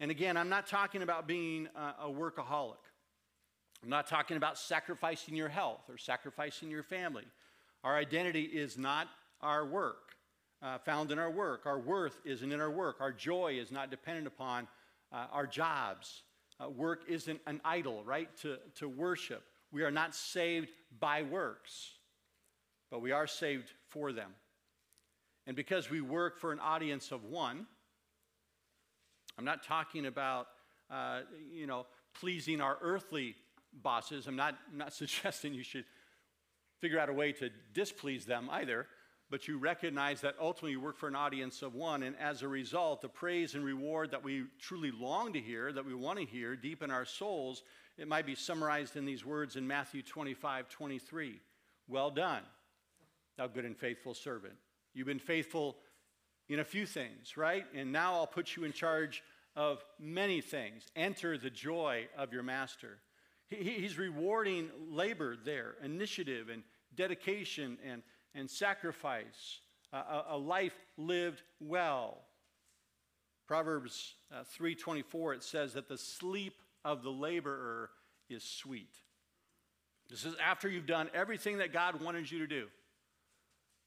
And 0.00 0.10
again, 0.10 0.36
I'm 0.36 0.48
not 0.48 0.66
talking 0.66 1.02
about 1.02 1.28
being 1.28 1.68
a 1.76 2.08
workaholic. 2.08 2.82
I'm 3.82 3.88
not 3.90 4.08
talking 4.08 4.36
about 4.36 4.58
sacrificing 4.58 5.36
your 5.36 5.48
health 5.48 5.82
or 5.88 5.98
sacrificing 5.98 6.70
your 6.70 6.82
family. 6.82 7.24
Our 7.84 7.96
identity 7.96 8.44
is 8.44 8.78
not 8.78 9.08
our 9.42 9.66
work, 9.66 10.14
uh, 10.62 10.78
found 10.78 11.12
in 11.12 11.18
our 11.18 11.30
work. 11.30 11.66
Our 11.66 11.78
worth 11.78 12.18
isn't 12.24 12.50
in 12.50 12.58
our 12.58 12.70
work. 12.70 12.96
Our 12.98 13.12
joy 13.12 13.58
is 13.60 13.70
not 13.70 13.90
dependent 13.90 14.26
upon 14.26 14.66
uh, 15.12 15.26
our 15.30 15.46
jobs. 15.46 16.22
Uh, 16.58 16.70
work 16.70 17.02
isn't 17.06 17.40
an 17.46 17.60
idol, 17.62 18.02
right? 18.02 18.34
To, 18.38 18.56
to 18.76 18.88
worship. 18.88 19.44
We 19.70 19.82
are 19.82 19.90
not 19.90 20.14
saved 20.14 20.70
by 20.98 21.24
works, 21.24 21.90
but 22.90 23.02
we 23.02 23.12
are 23.12 23.26
saved 23.26 23.70
for 23.90 24.12
them. 24.12 24.30
And 25.46 25.54
because 25.54 25.90
we 25.90 26.00
work 26.00 26.38
for 26.38 26.52
an 26.52 26.60
audience 26.60 27.12
of 27.12 27.24
one, 27.24 27.66
I'm 29.36 29.44
not 29.44 29.62
talking 29.62 30.06
about, 30.06 30.46
uh, 30.90 31.20
you 31.52 31.66
know, 31.66 31.84
pleasing 32.18 32.62
our 32.62 32.78
earthly 32.80 33.34
bosses. 33.82 34.26
I'm 34.26 34.36
not, 34.36 34.56
I'm 34.72 34.78
not 34.78 34.92
suggesting 34.94 35.52
you 35.52 35.64
should 35.64 35.84
figure 36.84 37.00
out 37.00 37.08
a 37.08 37.14
way 37.14 37.32
to 37.32 37.48
displease 37.72 38.26
them 38.26 38.46
either, 38.52 38.86
but 39.30 39.48
you 39.48 39.56
recognize 39.56 40.20
that 40.20 40.34
ultimately 40.38 40.72
you 40.72 40.80
work 40.82 40.98
for 40.98 41.08
an 41.08 41.16
audience 41.16 41.62
of 41.62 41.74
one, 41.74 42.02
and 42.02 42.14
as 42.20 42.42
a 42.42 42.46
result, 42.46 43.00
the 43.00 43.08
praise 43.08 43.54
and 43.54 43.64
reward 43.64 44.10
that 44.10 44.22
we 44.22 44.44
truly 44.60 44.90
long 44.90 45.32
to 45.32 45.40
hear, 45.40 45.72
that 45.72 45.86
we 45.86 45.94
want 45.94 46.18
to 46.18 46.26
hear 46.26 46.54
deep 46.54 46.82
in 46.82 46.90
our 46.90 47.06
souls, 47.06 47.62
it 47.96 48.06
might 48.06 48.26
be 48.26 48.34
summarized 48.34 48.96
in 48.96 49.06
these 49.06 49.24
words 49.24 49.56
in 49.56 49.66
Matthew 49.66 50.02
25 50.02 50.68
23. 50.68 51.40
Well 51.88 52.10
done, 52.10 52.42
thou 53.38 53.46
good 53.46 53.64
and 53.64 53.78
faithful 53.78 54.12
servant. 54.12 54.52
You've 54.92 55.06
been 55.06 55.18
faithful 55.18 55.78
in 56.50 56.58
a 56.58 56.64
few 56.64 56.84
things, 56.84 57.38
right? 57.38 57.64
And 57.74 57.92
now 57.92 58.12
I'll 58.12 58.26
put 58.26 58.56
you 58.56 58.64
in 58.64 58.74
charge 58.74 59.22
of 59.56 59.82
many 59.98 60.42
things. 60.42 60.84
Enter 60.94 61.38
the 61.38 61.48
joy 61.48 62.08
of 62.14 62.34
your 62.34 62.42
master. 62.42 62.98
He's 63.48 63.96
rewarding 63.96 64.68
labor 64.90 65.34
there, 65.42 65.76
initiative 65.82 66.50
and 66.50 66.62
dedication 66.96 67.78
and, 67.88 68.02
and 68.34 68.50
sacrifice, 68.50 69.60
a, 69.92 70.22
a 70.30 70.38
life 70.38 70.76
lived 70.96 71.42
well. 71.60 72.18
Proverbs 73.46 74.14
uh, 74.32 74.42
3:24 74.58 75.36
it 75.36 75.42
says 75.42 75.74
that 75.74 75.88
the 75.88 75.98
sleep 75.98 76.54
of 76.84 77.02
the 77.02 77.10
laborer 77.10 77.90
is 78.28 78.42
sweet. 78.42 78.94
This 80.08 80.24
is 80.24 80.34
after 80.42 80.68
you've 80.68 80.86
done 80.86 81.10
everything 81.14 81.58
that 81.58 81.72
God 81.72 82.02
wanted 82.02 82.30
you 82.30 82.38
to 82.40 82.46
do. 82.46 82.66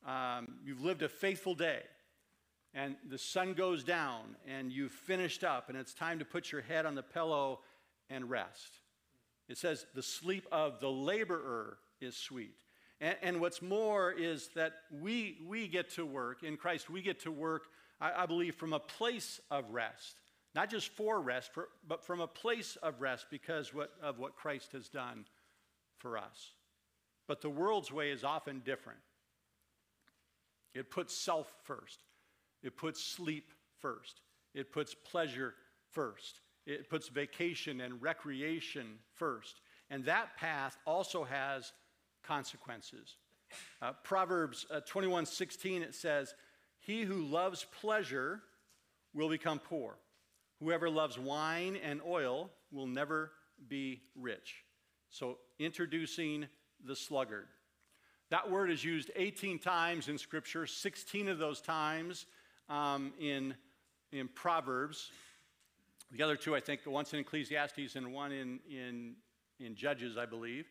Um, 0.05 0.59
you've 0.63 0.81
lived 0.81 1.01
a 1.01 1.09
faithful 1.09 1.55
day, 1.55 1.81
and 2.73 2.95
the 3.09 3.17
sun 3.17 3.53
goes 3.53 3.83
down, 3.83 4.35
and 4.47 4.71
you've 4.71 4.91
finished 4.91 5.43
up, 5.43 5.69
and 5.69 5.77
it's 5.77 5.93
time 5.93 6.19
to 6.19 6.25
put 6.25 6.51
your 6.51 6.61
head 6.61 6.85
on 6.85 6.95
the 6.95 7.03
pillow 7.03 7.59
and 8.09 8.29
rest. 8.29 8.79
It 9.49 9.57
says, 9.57 9.85
the 9.95 10.03
sleep 10.03 10.45
of 10.51 10.79
the 10.79 10.89
laborer 10.89 11.77
is 12.01 12.15
sweet. 12.15 12.57
And, 12.99 13.15
and, 13.21 13.41
what's 13.41 13.61
more 13.61 14.11
is 14.11 14.49
that 14.55 14.73
we, 14.91 15.37
we 15.45 15.67
get 15.67 15.91
to 15.91 16.05
work, 16.05 16.43
in 16.43 16.57
Christ, 16.57 16.89
we 16.89 17.01
get 17.01 17.19
to 17.21 17.31
work, 17.31 17.67
I, 18.01 18.23
I 18.23 18.25
believe, 18.25 18.55
from 18.55 18.73
a 18.73 18.79
place 18.79 19.39
of 19.51 19.69
rest. 19.69 20.15
Not 20.55 20.71
just 20.71 20.89
for 20.89 21.21
rest, 21.21 21.53
for, 21.53 21.69
but 21.87 22.03
from 22.03 22.21
a 22.21 22.27
place 22.27 22.75
of 22.81 22.99
rest 22.99 23.27
because 23.29 23.73
what, 23.73 23.91
of 24.01 24.17
what 24.17 24.35
Christ 24.35 24.71
has 24.71 24.89
done 24.89 25.25
for 25.97 26.17
us. 26.17 26.53
But 27.27 27.41
the 27.41 27.49
world's 27.49 27.91
way 27.91 28.09
is 28.09 28.23
often 28.23 28.61
different. 28.65 28.99
It 30.73 30.89
puts 30.89 31.15
self 31.15 31.53
first, 31.63 31.99
it 32.63 32.77
puts 32.77 33.03
sleep 33.03 33.51
first, 33.79 34.21
it 34.55 34.71
puts 34.71 34.95
pleasure 34.95 35.53
first. 35.91 36.41
It 36.67 36.89
puts 36.89 37.07
vacation 37.07 37.79
and 37.79 38.01
recreation 38.01 38.99
first. 39.15 39.61
And 39.89 40.03
that 40.03 40.35
path 40.35 40.77
also 40.85 41.23
has 41.23 41.71
consequences. 42.27 43.17
Uh, 43.81 43.93
Proverbs 44.03 44.65
uh, 44.71 44.81
21 44.81 45.25
16, 45.25 45.81
it 45.81 45.95
says, 45.95 46.33
He 46.79 47.03
who 47.03 47.21
loves 47.21 47.65
pleasure 47.81 48.41
will 49.13 49.29
become 49.29 49.59
poor. 49.59 49.97
Whoever 50.59 50.89
loves 50.89 51.17
wine 51.17 51.77
and 51.77 52.01
oil 52.05 52.49
will 52.71 52.87
never 52.87 53.31
be 53.67 54.01
rich. 54.15 54.63
So, 55.09 55.37
introducing 55.59 56.47
the 56.83 56.95
sluggard. 56.95 57.47
That 58.29 58.51
word 58.51 58.69
is 58.69 58.83
used 58.83 59.09
18 59.15 59.59
times 59.59 60.09
in 60.09 60.17
Scripture, 60.17 60.67
16 60.67 61.29
of 61.29 61.37
those 61.37 61.61
times 61.61 62.25
um, 62.67 63.13
in, 63.19 63.55
in 64.11 64.27
Proverbs. 64.27 65.11
The 66.11 66.23
other 66.23 66.35
two, 66.35 66.55
I 66.55 66.59
think, 66.59 66.81
once 66.85 67.13
in 67.13 67.19
Ecclesiastes 67.19 67.95
and 67.95 68.13
one 68.13 68.31
in, 68.31 68.59
in, 68.69 69.15
in 69.59 69.75
Judges, 69.75 70.17
I 70.17 70.25
believe. 70.25 70.65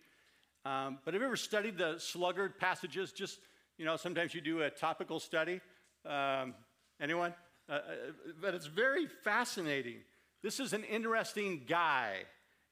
Um, 0.66 0.98
but 1.04 1.14
have 1.14 1.20
you 1.20 1.26
ever 1.26 1.36
studied 1.36 1.78
the 1.78 1.94
sluggard 1.98 2.58
passages? 2.58 3.12
Just, 3.12 3.38
you 3.78 3.84
know, 3.84 3.96
sometimes 3.96 4.34
you 4.34 4.40
do 4.40 4.62
a 4.62 4.70
topical 4.70 5.20
study. 5.20 5.60
Um, 6.04 6.54
anyone? 7.00 7.34
Uh, 7.68 7.72
uh, 7.72 7.80
but 8.40 8.52
it's 8.54 8.66
very 8.66 9.06
fascinating. 9.22 9.98
This 10.42 10.58
is 10.58 10.72
an 10.72 10.82
interesting 10.82 11.62
guy. 11.68 12.24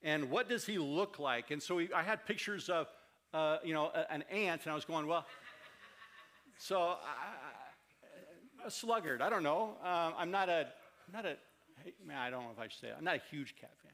And 0.03 0.29
what 0.29 0.49
does 0.49 0.67
he 0.67 0.77
look 0.77 1.21
like? 1.21 1.53
And 1.53 1.63
so 1.63 1.79
he, 1.79 1.89
I 1.95 2.03
had 2.03 2.27
pictures 2.27 2.69
of, 2.69 2.89
uh, 3.33 3.59
you 3.63 3.75
know, 3.75 3.93
an 4.11 4.23
ant, 4.23 4.63
and 4.65 4.73
I 4.73 4.75
was 4.75 4.85
going, 4.85 5.07
well, 5.07 5.25
so 6.59 6.81
I, 6.81 8.67
a 8.67 8.71
sluggard. 8.73 9.23
I 9.23 9.31
don't 9.31 9.45
know. 9.45 9.77
Uh, 9.85 10.11
I'm 10.19 10.33
not 10.33 10.49
a, 10.49 10.67
I'm 11.07 11.13
not 11.13 11.27
a 11.27 11.37
man, 12.05 12.19
I 12.19 12.31
don't 12.31 12.43
know 12.43 12.51
if 12.53 12.59
I 12.59 12.65
should 12.65 12.81
say 12.81 12.89
it. 12.89 12.95
I'm 12.99 13.05
not 13.05 13.17
a 13.17 13.23
huge 13.31 13.55
cat 13.61 13.73
fan. 13.83 13.93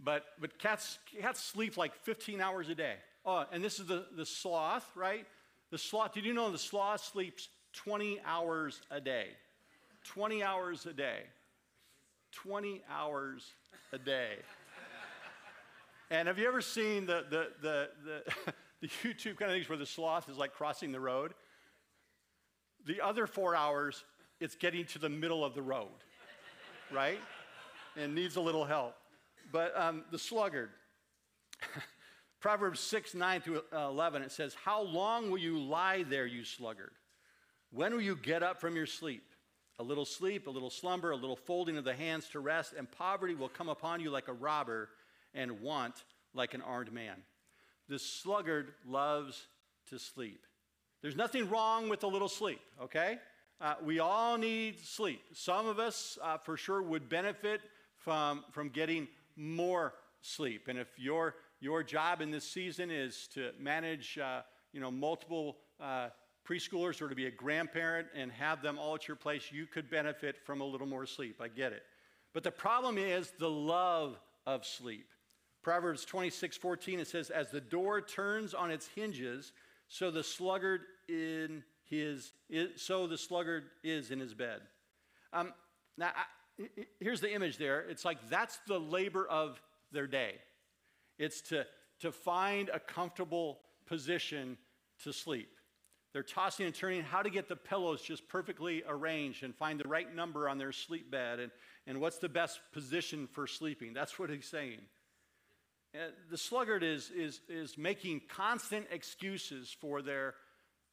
But, 0.00 0.24
but 0.40 0.58
cats, 0.58 0.98
cats 1.20 1.42
sleep 1.42 1.76
like 1.76 1.94
15 1.94 2.40
hours 2.40 2.68
a 2.68 2.74
day. 2.74 2.94
Oh, 3.24 3.44
and 3.52 3.64
this 3.64 3.80
is 3.80 3.86
the, 3.86 4.06
the 4.16 4.24
sloth, 4.24 4.88
right? 4.94 5.26
The 5.70 5.78
sloth, 5.78 6.14
did 6.14 6.24
you 6.24 6.32
know 6.32 6.50
the 6.50 6.58
sloth 6.58 7.04
sleeps 7.04 7.48
20 7.74 8.20
hours 8.24 8.80
a 8.90 9.00
day? 9.00 9.28
20 10.04 10.42
hours 10.42 10.86
a 10.86 10.92
day. 10.92 11.20
20 12.32 12.82
hours 12.90 13.52
a 13.92 13.98
day. 13.98 14.36
and 16.10 16.28
have 16.28 16.38
you 16.38 16.46
ever 16.46 16.60
seen 16.60 17.06
the, 17.06 17.24
the, 17.28 17.48
the, 17.60 17.90
the, 18.04 18.52
the 18.80 18.88
YouTube 18.88 19.36
kind 19.36 19.50
of 19.50 19.56
things 19.56 19.68
where 19.68 19.78
the 19.78 19.86
sloth 19.86 20.28
is 20.28 20.36
like 20.36 20.52
crossing 20.52 20.92
the 20.92 21.00
road. 21.00 21.34
The 22.86 23.00
other 23.00 23.26
four 23.26 23.54
hours, 23.54 24.04
it's 24.40 24.54
getting 24.54 24.84
to 24.86 24.98
the 24.98 25.08
middle 25.08 25.44
of 25.44 25.54
the 25.54 25.62
road, 25.62 25.88
right? 26.92 27.18
And 27.96 28.14
needs 28.14 28.36
a 28.36 28.40
little 28.40 28.64
help. 28.64 28.94
But 29.50 29.76
um, 29.78 30.04
the 30.10 30.18
sluggard, 30.18 30.70
Proverbs 32.40 32.80
6, 32.80 33.14
9 33.14 33.40
through 33.40 33.62
11, 33.72 34.22
it 34.22 34.32
says, 34.32 34.54
How 34.64 34.82
long 34.82 35.30
will 35.30 35.38
you 35.38 35.58
lie 35.58 36.04
there, 36.04 36.26
you 36.26 36.44
sluggard? 36.44 36.92
When 37.70 37.92
will 37.92 38.00
you 38.00 38.16
get 38.16 38.42
up 38.42 38.60
from 38.60 38.76
your 38.76 38.86
sleep? 38.86 39.24
A 39.78 39.82
little 39.82 40.04
sleep, 40.04 40.46
a 40.46 40.50
little 40.50 40.70
slumber, 40.70 41.12
a 41.12 41.16
little 41.16 41.36
folding 41.36 41.76
of 41.76 41.84
the 41.84 41.94
hands 41.94 42.28
to 42.30 42.40
rest, 42.40 42.74
and 42.76 42.90
poverty 42.90 43.34
will 43.34 43.48
come 43.48 43.68
upon 43.68 44.00
you 44.00 44.10
like 44.10 44.28
a 44.28 44.32
robber, 44.32 44.88
and 45.34 45.60
want 45.60 46.04
like 46.34 46.54
an 46.54 46.62
armed 46.62 46.92
man. 46.92 47.16
The 47.88 47.98
sluggard 47.98 48.72
loves 48.86 49.46
to 49.88 49.98
sleep. 49.98 50.44
There's 51.00 51.16
nothing 51.16 51.48
wrong 51.48 51.88
with 51.88 52.02
a 52.02 52.06
little 52.06 52.28
sleep, 52.28 52.60
okay? 52.82 53.18
Uh, 53.60 53.74
we 53.84 53.98
all 53.98 54.36
need 54.36 54.80
sleep. 54.80 55.20
Some 55.32 55.66
of 55.66 55.78
us, 55.78 56.18
uh, 56.22 56.38
for 56.38 56.56
sure, 56.56 56.82
would 56.82 57.08
benefit 57.08 57.60
from, 57.96 58.44
from 58.50 58.68
getting 58.68 59.08
more 59.38 59.94
sleep. 60.20 60.68
And 60.68 60.78
if 60.78 60.88
your, 60.98 61.36
your 61.60 61.82
job 61.82 62.20
in 62.20 62.30
this 62.30 62.44
season 62.44 62.90
is 62.90 63.28
to 63.34 63.52
manage, 63.58 64.18
uh, 64.18 64.42
you 64.72 64.80
know, 64.80 64.90
multiple 64.90 65.56
uh, 65.80 66.08
preschoolers 66.46 67.00
or 67.00 67.08
to 67.08 67.14
be 67.14 67.26
a 67.26 67.30
grandparent 67.30 68.08
and 68.14 68.32
have 68.32 68.62
them 68.62 68.78
all 68.78 68.94
at 68.94 69.06
your 69.06 69.16
place, 69.16 69.50
you 69.52 69.66
could 69.66 69.90
benefit 69.90 70.36
from 70.44 70.60
a 70.60 70.64
little 70.64 70.86
more 70.86 71.06
sleep. 71.06 71.40
I 71.40 71.48
get 71.48 71.72
it. 71.72 71.82
But 72.34 72.42
the 72.42 72.50
problem 72.50 72.98
is 72.98 73.32
the 73.38 73.50
love 73.50 74.18
of 74.46 74.66
sleep. 74.66 75.06
Proverbs 75.62 76.04
26, 76.04 76.56
14, 76.56 77.00
it 77.00 77.08
says, 77.08 77.30
As 77.30 77.50
the 77.50 77.60
door 77.60 78.00
turns 78.00 78.54
on 78.54 78.70
its 78.70 78.86
hinges, 78.86 79.52
so 79.88 80.10
the 80.10 80.22
sluggard 80.22 80.82
in 81.08 81.62
his, 81.84 82.32
so 82.76 83.06
the 83.06 83.18
sluggard 83.18 83.64
is 83.82 84.10
in 84.10 84.20
his 84.20 84.34
bed. 84.34 84.60
Um, 85.32 85.52
now, 85.96 86.12
here's 87.00 87.20
the 87.20 87.32
image 87.32 87.58
there. 87.58 87.80
It's 87.88 88.04
like 88.04 88.18
that's 88.28 88.58
the 88.66 88.78
labor 88.78 89.26
of 89.26 89.60
their 89.92 90.06
day. 90.06 90.34
It's 91.18 91.40
to, 91.42 91.66
to 92.00 92.12
find 92.12 92.68
a 92.68 92.78
comfortable 92.78 93.58
position 93.86 94.56
to 95.04 95.12
sleep. 95.12 95.50
They're 96.12 96.22
tossing 96.22 96.66
and 96.66 96.74
turning 96.74 97.02
how 97.02 97.22
to 97.22 97.30
get 97.30 97.48
the 97.48 97.56
pillows 97.56 98.00
just 98.00 98.28
perfectly 98.28 98.82
arranged 98.88 99.44
and 99.44 99.54
find 99.54 99.78
the 99.78 99.88
right 99.88 100.12
number 100.14 100.48
on 100.48 100.58
their 100.58 100.72
sleep 100.72 101.10
bed 101.10 101.38
and, 101.38 101.52
and 101.86 102.00
what's 102.00 102.18
the 102.18 102.28
best 102.28 102.60
position 102.72 103.26
for 103.26 103.46
sleeping. 103.46 103.92
That's 103.92 104.18
what 104.18 104.30
he's 104.30 104.46
saying. 104.46 104.78
Uh, 105.94 106.08
the 106.30 106.38
sluggard 106.38 106.82
is, 106.82 107.10
is, 107.10 107.40
is 107.48 107.76
making 107.76 108.22
constant 108.28 108.86
excuses 108.90 109.74
for 109.80 110.02
their, 110.02 110.34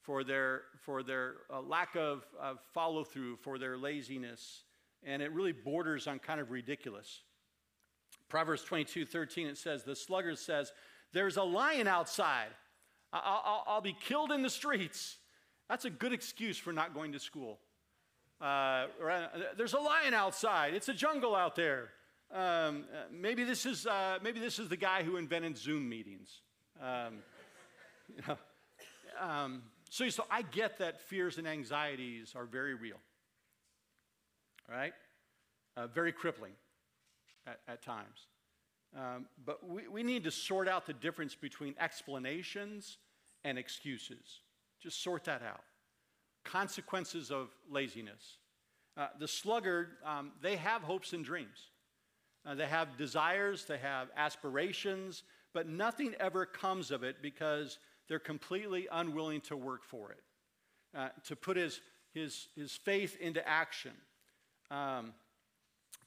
for 0.02 0.24
their, 0.24 0.64
for 0.82 1.02
their 1.02 1.36
uh, 1.52 1.62
lack 1.62 1.96
of, 1.96 2.26
of 2.40 2.60
follow 2.74 3.04
through, 3.04 3.38
for 3.38 3.58
their 3.58 3.78
laziness, 3.78 4.64
and 5.06 5.22
it 5.22 5.32
really 5.32 5.52
borders 5.52 6.08
on 6.08 6.20
kind 6.20 6.40
of 6.40 6.52
ridiculous. 6.52 7.22
Proverbs 8.30 8.64
22 8.64 9.06
13, 9.06 9.48
it 9.48 9.58
says, 9.58 9.84
The 9.84 9.96
sluggard 9.96 10.38
says, 10.40 10.72
There's 11.14 11.38
a 11.38 11.44
lion 11.44 11.88
outside. 11.88 12.50
I'll, 13.14 13.42
I'll, 13.46 13.64
I'll 13.68 13.82
be 13.82 13.96
killed 14.00 14.32
in 14.32 14.42
the 14.42 14.50
streets. 14.50 15.18
That's 15.70 15.86
a 15.86 15.90
good 15.90 16.14
excuse 16.14 16.58
for 16.58 16.74
not 16.74 16.94
going 16.94 17.14
to 17.14 17.20
school. 17.20 17.60
Uh, 18.42 18.88
there's 19.58 19.74
a 19.74 19.80
lion 19.80 20.14
outside. 20.14 20.74
It's 20.74 20.90
a 20.90 20.94
jungle 20.94 21.36
out 21.36 21.56
there. 21.56 21.90
Um, 22.34 22.86
maybe, 23.12 23.44
this 23.44 23.66
is, 23.66 23.88
uh, 23.88 24.20
maybe 24.22 24.40
this 24.40 24.60
is 24.60 24.68
the 24.68 24.78
guy 24.78 25.04
who 25.04 25.18
invented 25.18 25.58
Zoom 25.58 25.88
meetings. 25.88 26.42
Um, 26.82 27.20
you 28.16 28.22
know, 28.28 28.38
um, 29.20 29.64
so, 29.90 30.10
so 30.10 30.26
I 30.30 30.42
get 30.42 30.80
that 30.80 31.00
fears 31.02 31.38
and 31.38 31.48
anxieties 31.48 32.34
are 32.36 32.46
very 32.46 32.74
real, 32.74 32.98
right? 34.70 34.94
Uh, 35.78 35.88
very 35.88 36.12
crippling 36.12 36.54
at, 37.48 37.60
at 37.68 37.82
times. 37.82 38.28
Um, 38.96 39.26
but 39.46 39.68
we, 39.68 39.88
we 39.88 40.04
need 40.04 40.24
to 40.24 40.32
sort 40.32 40.68
out 40.68 40.86
the 40.86 40.94
difference 40.94 41.36
between 41.36 41.76
explanations 41.80 42.98
and 43.44 43.58
excuses. 43.58 44.42
Just 44.82 45.04
sort 45.04 45.26
that 45.26 45.42
out. 45.42 45.64
Consequences 46.44 47.32
of 47.32 47.50
laziness. 47.70 48.38
Uh, 48.98 49.08
the 49.20 49.28
sluggard, 49.28 49.90
um, 50.06 50.32
they 50.42 50.56
have 50.56 50.82
hopes 50.82 51.12
and 51.14 51.26
dreams. 51.26 51.70
Uh, 52.46 52.56
they 52.56 52.68
have 52.68 52.98
desires, 52.98 53.66
they 53.66 53.78
have 53.78 54.08
aspirations, 54.16 55.24
but 55.54 55.68
nothing 55.68 56.14
ever 56.20 56.46
comes 56.46 56.92
of 56.92 57.04
it 57.04 57.18
because 57.22 57.80
they're 58.08 58.20
completely 58.20 58.88
unwilling 58.92 59.42
to 59.42 59.58
work 59.58 59.84
for 59.84 60.12
it, 60.12 60.24
uh, 60.96 61.10
to 61.26 61.36
put 61.36 61.58
his, 61.58 61.82
his, 62.14 62.48
his 62.56 62.72
faith 62.72 63.18
into 63.20 63.46
action. 63.48 63.92
Um, 64.72 65.14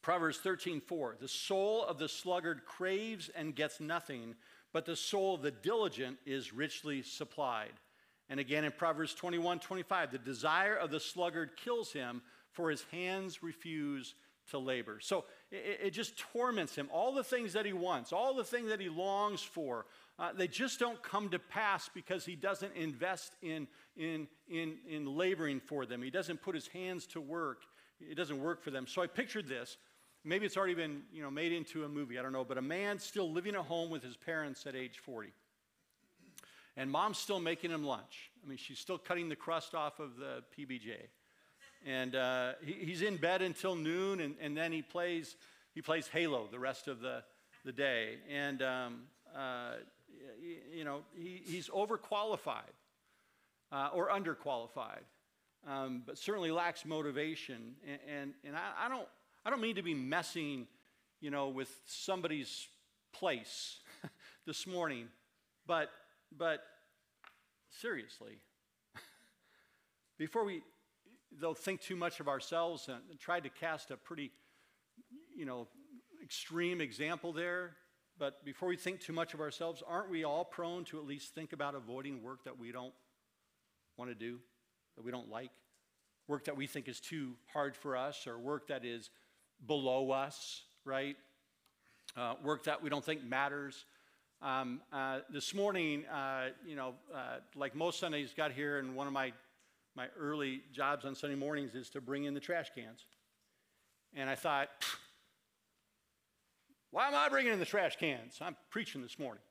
Proverbs 0.03 0.38
13, 0.38 0.81
4. 0.81 1.16
The 1.21 1.29
soul 1.29 1.85
of 1.85 1.99
the 1.99 2.09
sluggard 2.09 2.64
craves 2.64 3.31
and 3.35 3.55
gets 3.55 3.81
nothing, 3.81 4.35
but 4.73 4.85
the 4.85 4.97
soul 4.97 5.35
of 5.35 5.42
the 5.42 5.51
diligent 5.51 6.18
is 6.25 6.53
richly 6.53 7.03
supplied. 7.03 7.73
And 8.29 8.38
again 8.38 8.64
in 8.64 8.73
Proverbs 8.73 9.14
21, 9.14 9.59
25, 9.59 10.12
the 10.12 10.18
desire 10.18 10.75
of 10.77 10.90
the 10.90 11.01
sluggard 11.01 11.57
kills 11.57 11.92
him, 11.92 12.23
for 12.53 12.71
his 12.71 12.85
hands 12.90 13.42
refuse 13.42 14.14
to 14.51 14.59
labor. 14.59 14.99
So 15.01 15.25
it, 15.51 15.81
it, 15.85 15.90
just 15.90 16.18
torments 16.18 16.75
him. 16.75 16.88
All 16.92 17.14
the 17.14 17.25
things 17.25 17.53
that 17.53 17.66
he 17.66 17.73
wants, 17.73 18.12
all 18.12 18.35
the 18.35 18.44
things 18.44 18.71
that 18.71 18.81
he 18.81 18.88
longs 18.88 19.42
for, 19.42 19.87
uh, 20.18 20.33
they 20.33 20.49
just 20.49 20.81
don't 20.81 21.03
come 21.03 21.29
to 21.31 21.38
pass 21.38 21.88
because 21.92 22.25
he 22.25 22.35
doesn't 22.35 22.75
invest 22.75 23.35
in, 23.42 23.68
in, 23.97 24.27
in, 24.51 24.79
in 24.88 25.16
laboring 25.16 25.61
for 25.61 25.87
them. 25.87 26.03
He 26.03 26.11
doesn't 26.11 26.42
put 26.42 26.55
his 26.55 26.66
hands 26.68 27.07
to 27.09 27.21
work. 27.21 27.62
It 28.01 28.15
doesn't 28.15 28.41
work 28.41 28.63
for 28.63 28.71
them. 28.71 28.87
So 28.87 29.03
I 29.03 29.07
pictured 29.07 29.49
this. 29.49 29.77
Maybe 30.25 30.47
it's 30.47 30.57
already 30.57 30.75
been 30.75 31.03
you 31.13 31.23
know, 31.23 31.31
made 31.31 31.53
into 31.53 31.85
a 31.85 31.89
movie, 31.89 32.19
I 32.19 32.23
don't 32.23 32.33
know, 32.33 32.45
but 32.45 32.59
a 32.59 32.63
man 32.63 32.99
still 32.99 33.31
living 33.31 33.55
at 33.55 33.63
home 33.63 33.91
with 33.91 34.03
his 34.03 34.17
parents 34.17 34.67
at 34.67 34.75
age 34.75 34.99
40. 34.99 35.33
And 36.77 36.91
mom's 36.91 37.19
still 37.19 37.41
making 37.41 37.71
him 37.71 37.85
lunch. 37.85 38.31
I 38.45 38.49
mean, 38.49 38.59
she's 38.59 38.79
still 38.79 38.99
cutting 38.99 39.29
the 39.29 39.37
crust 39.37 39.75
off 39.75 39.99
of 39.99 40.17
the 40.17 40.43
PBJ. 40.57 40.95
And 41.87 42.15
uh, 42.15 42.53
he, 42.65 42.73
he's 42.73 43.03
in 43.03 43.17
bed 43.17 43.43
until 43.43 43.75
noon, 43.75 44.21
and, 44.21 44.35
and 44.41 44.57
then 44.57 44.73
he 44.73 44.83
plays, 44.83 45.37
he 45.75 45.83
plays 45.83 46.09
Halo 46.09 46.49
the 46.51 46.59
rest 46.59 46.89
of 46.89 47.01
the, 47.01 47.23
the 47.65 47.73
day. 47.73 48.19
And, 48.31 48.63
um, 48.63 49.03
uh, 49.37 49.75
you 50.73 50.85
know, 50.85 51.01
he, 51.17 51.43
he's 51.45 51.69
overqualified 51.69 52.75
uh, 53.73 53.91
or 53.93 54.09
underqualified, 54.09 55.03
um, 55.66 56.03
but 56.07 56.18
certainly 56.18 56.51
lacks 56.51 56.85
motivation. 56.85 57.75
And, 57.87 57.99
and, 58.09 58.35
and 58.44 58.57
I, 58.57 58.87
I, 58.87 58.88
don't, 58.88 59.09
I 59.44 59.51
don't 59.51 59.61
mean 59.61 59.77
to 59.77 59.83
be 59.83 59.94
messing, 59.94 60.66
you 61.21 61.31
know, 61.31 61.49
with 61.49 61.75
somebody's 61.87 62.68
place 63.12 63.81
this 64.47 64.66
morning, 64.66 65.09
but, 65.66 65.90
but 66.37 66.61
seriously, 67.71 68.38
before 70.18 70.44
we 70.44 70.62
they'll 71.40 71.55
think 71.55 71.81
too 71.81 71.97
much 71.97 72.21
of 72.21 72.29
ourselves 72.29 72.88
and, 72.88 72.99
and 73.11 73.18
try 73.18 73.40
to 73.40 73.49
cast 73.49 73.90
a 73.90 73.97
pretty, 73.97 74.31
you 75.37 75.44
know, 75.44 75.68
extreme 76.23 76.81
example 76.81 77.33
there. 77.33 77.77
But 78.18 78.44
before 78.44 78.68
we 78.68 78.77
think 78.77 79.01
too 79.01 79.12
much 79.12 79.35
of 79.35 79.40
ourselves, 79.40 79.83
aren't 79.87 80.11
we 80.11 80.25
all 80.25 80.44
prone 80.44 80.85
to 80.87 80.99
at 80.99 81.07
least 81.07 81.35
think 81.35 81.53
about 81.53 81.75
avoiding 81.75 82.23
work 82.23 82.44
that 82.44 82.59
we 82.59 82.73
don't 82.73 82.94
want 83.97 84.11
to 84.11 84.14
do, 84.14 84.38
that 84.99 85.05
we 85.05 85.13
don't 85.13 85.31
like? 85.31 85.51
Work 86.27 86.45
that 86.47 86.57
we 86.57 86.67
think 86.67 86.89
is 86.89 86.99
too 86.99 87.35
hard 87.53 87.77
for 87.77 87.97
us, 87.97 88.27
or 88.27 88.37
work 88.37 88.67
that 88.67 88.85
is 88.85 89.11
below 89.67 90.11
us, 90.11 90.63
right? 90.85 91.17
Uh, 92.17 92.35
work 92.43 92.65
that 92.65 92.83
we 92.83 92.91
don't 92.91 93.05
think 93.05 93.25
matters. 93.25 93.85
Um, 94.43 94.81
uh, 94.93 95.21
this 95.31 95.55
morning, 95.55 96.05
uh, 96.07 96.49
you 96.67 96.75
know, 96.75 96.95
uh, 97.15 97.37
like 97.55 97.77
most 97.77 98.01
Sundays, 98.01 98.35
got 98.37 98.51
here, 98.51 98.79
and 98.79 98.97
one 98.97 99.07
of 99.07 99.13
my 99.13 99.33
my 99.95 100.09
early 100.19 100.63
jobs 100.73 101.05
on 101.05 101.15
Sunday 101.15 101.37
mornings 101.37 101.75
is 101.75 101.91
to 101.91 102.01
bring 102.01 102.25
in 102.25 102.35
the 102.35 102.41
trash 102.41 102.71
cans. 102.75 103.05
And 104.15 104.29
I 104.29 104.35
thought, 104.35 104.69
why 106.91 107.09
am 107.09 107.15
I 107.15 107.29
bringing 107.29 107.53
in 107.53 107.59
the 107.59 107.65
trash 107.65 107.97
cans? 107.97 108.39
I'm 108.41 108.57
preaching 108.71 109.03
this 109.03 109.19
morning. 109.19 109.43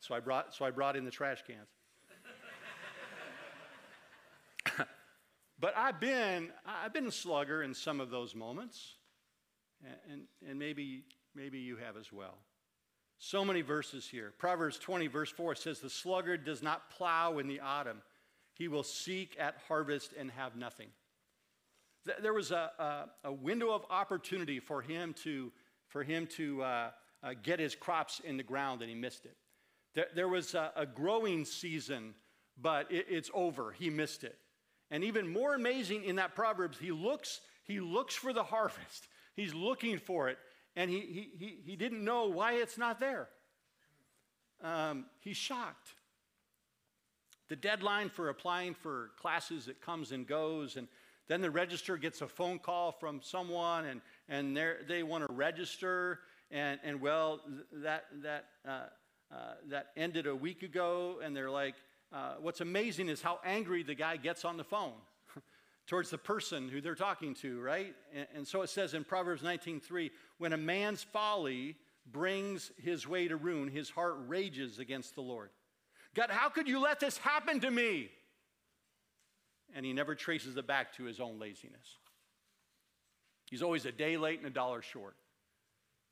So 0.00 0.14
I 0.14 0.20
brought, 0.20 0.52
so 0.54 0.64
I 0.64 0.70
brought 0.70 0.96
in 0.96 1.04
the 1.04 1.12
trash 1.12 1.42
cans. 1.46 1.68
But 5.58 5.76
I've 5.76 6.00
been, 6.00 6.50
I've 6.66 6.92
been 6.92 7.06
a 7.06 7.12
slugger 7.12 7.62
in 7.62 7.74
some 7.74 8.00
of 8.00 8.10
those 8.10 8.34
moments. 8.34 8.96
And, 10.10 10.22
and, 10.48 10.58
maybe, 10.58 11.04
maybe 11.34 11.58
you 11.58 11.76
have 11.76 11.98
as 11.98 12.10
well. 12.10 12.38
So 13.18 13.44
many 13.44 13.60
verses 13.60 14.06
here. 14.06 14.32
Proverbs 14.38 14.78
20, 14.78 15.08
verse 15.08 15.30
4 15.30 15.54
says, 15.54 15.80
The 15.80 15.90
sluggard 15.90 16.44
does 16.44 16.62
not 16.62 16.90
plow 16.90 17.36
in 17.38 17.48
the 17.48 17.60
autumn 17.60 18.00
he 18.54 18.68
will 18.68 18.84
seek 18.84 19.36
at 19.38 19.56
harvest 19.68 20.14
and 20.18 20.30
have 20.30 20.56
nothing. 20.56 20.88
There 22.22 22.32
was 22.32 22.50
a, 22.50 22.70
a, 22.78 23.28
a 23.28 23.32
window 23.32 23.70
of 23.70 23.84
opportunity 23.90 24.60
for 24.60 24.82
him 24.82 25.14
to, 25.24 25.50
for 25.88 26.02
him 26.02 26.26
to 26.36 26.62
uh, 26.62 26.90
uh, 27.22 27.34
get 27.42 27.58
his 27.58 27.74
crops 27.74 28.20
in 28.24 28.36
the 28.36 28.42
ground, 28.42 28.80
and 28.82 28.90
he 28.90 28.94
missed 28.94 29.24
it. 29.24 29.36
There, 29.94 30.06
there 30.14 30.28
was 30.28 30.54
a, 30.54 30.70
a, 30.76 30.86
growing 30.86 31.44
season, 31.44 32.14
but 32.60 32.90
it, 32.92 33.06
it's 33.08 33.30
over. 33.32 33.72
He 33.72 33.90
missed 33.90 34.22
it. 34.22 34.36
And 34.94 35.02
even 35.02 35.28
more 35.28 35.56
amazing 35.56 36.04
in 36.04 36.14
that 36.16 36.36
Proverbs, 36.36 36.78
he 36.78 36.92
looks, 36.92 37.40
he 37.64 37.80
looks 37.80 38.14
for 38.14 38.32
the 38.32 38.44
harvest. 38.44 39.08
He's 39.34 39.52
looking 39.52 39.98
for 39.98 40.28
it, 40.28 40.38
and 40.76 40.88
he, 40.88 41.00
he, 41.00 41.30
he, 41.36 41.58
he 41.64 41.74
didn't 41.74 42.04
know 42.04 42.28
why 42.28 42.52
it's 42.52 42.78
not 42.78 43.00
there. 43.00 43.28
Um, 44.62 45.06
he's 45.18 45.36
shocked. 45.36 45.88
The 47.48 47.56
deadline 47.56 48.08
for 48.08 48.28
applying 48.28 48.72
for 48.72 49.10
classes, 49.20 49.66
it 49.66 49.80
comes 49.80 50.12
and 50.12 50.28
goes, 50.28 50.76
and 50.76 50.86
then 51.26 51.40
the 51.40 51.50
register 51.50 51.96
gets 51.96 52.20
a 52.20 52.28
phone 52.28 52.60
call 52.60 52.92
from 52.92 53.20
someone, 53.20 53.86
and, 53.86 54.00
and 54.28 54.56
they 54.86 55.02
want 55.02 55.26
to 55.26 55.32
register, 55.34 56.20
and, 56.52 56.78
and 56.84 57.00
well, 57.00 57.40
that, 57.72 58.04
that, 58.22 58.44
uh, 58.64 58.82
uh, 59.34 59.54
that 59.70 59.88
ended 59.96 60.28
a 60.28 60.36
week 60.36 60.62
ago, 60.62 61.18
and 61.20 61.34
they're 61.34 61.50
like, 61.50 61.74
uh, 62.14 62.34
what's 62.40 62.60
amazing 62.60 63.08
is 63.08 63.20
how 63.20 63.40
angry 63.44 63.82
the 63.82 63.94
guy 63.94 64.16
gets 64.16 64.44
on 64.44 64.56
the 64.56 64.64
phone 64.64 64.92
towards 65.88 66.10
the 66.10 66.18
person 66.18 66.68
who 66.68 66.80
they're 66.80 66.94
talking 66.94 67.34
to, 67.34 67.60
right? 67.60 67.94
And, 68.14 68.26
and 68.36 68.48
so 68.48 68.62
it 68.62 68.70
says 68.70 68.94
in 68.94 69.02
Proverbs 69.02 69.42
19:3, 69.42 70.10
when 70.38 70.52
a 70.52 70.56
man's 70.56 71.02
folly 71.02 71.76
brings 72.06 72.70
his 72.80 73.08
way 73.08 73.26
to 73.26 73.36
ruin, 73.36 73.68
his 73.68 73.90
heart 73.90 74.14
rages 74.28 74.78
against 74.78 75.16
the 75.16 75.22
Lord. 75.22 75.50
God, 76.14 76.30
how 76.30 76.48
could 76.48 76.68
you 76.68 76.78
let 76.78 77.00
this 77.00 77.18
happen 77.18 77.58
to 77.60 77.70
me? 77.70 78.10
And 79.74 79.84
he 79.84 79.92
never 79.92 80.14
traces 80.14 80.56
it 80.56 80.66
back 80.66 80.92
to 80.96 81.04
his 81.04 81.18
own 81.18 81.40
laziness. 81.40 81.98
He's 83.50 83.62
always 83.62 83.86
a 83.86 83.92
day 83.92 84.16
late 84.16 84.38
and 84.38 84.46
a 84.46 84.50
dollar 84.50 84.82
short. 84.82 85.16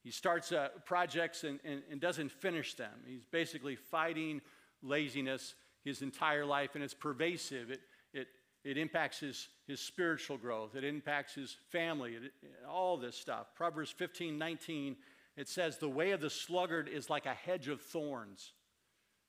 He 0.03 0.11
starts 0.11 0.51
uh, 0.51 0.69
projects 0.85 1.45
and, 1.45 1.61
and, 1.65 1.83
and 1.91 2.01
doesn't 2.01 2.33
finish 2.33 2.75
them. 2.75 2.93
He's 3.07 3.25
basically 3.25 3.77
fighting 3.77 4.41
laziness 4.83 5.55
his 5.85 6.03
entire 6.03 6.45
life, 6.45 6.71
and 6.75 6.83
it's 6.83 6.95
pervasive. 6.95 7.71
It, 7.71 7.81
it, 8.13 8.29
it 8.65 8.79
impacts 8.79 9.19
his, 9.21 9.49
his 9.67 9.81
spiritual 9.81 10.39
growth, 10.39 10.75
it 10.75 10.85
impacts 10.85 11.35
his 11.35 11.57
family, 11.71 12.15
it, 12.15 12.33
all 12.69 12.97
this 12.97 13.17
stuff. 13.17 13.49
Proverbs 13.57 13.91
15 13.91 14.39
19, 14.39 14.97
it 15.37 15.49
says, 15.49 15.79
The 15.79 15.89
way 15.89 16.13
of 16.13 16.21
the 16.21 16.31
sluggard 16.31 16.89
is 16.89 17.11
like 17.11 17.27
a 17.27 17.35
hedge 17.35 17.69
of 17.69 17.81
thorns, 17.81 18.53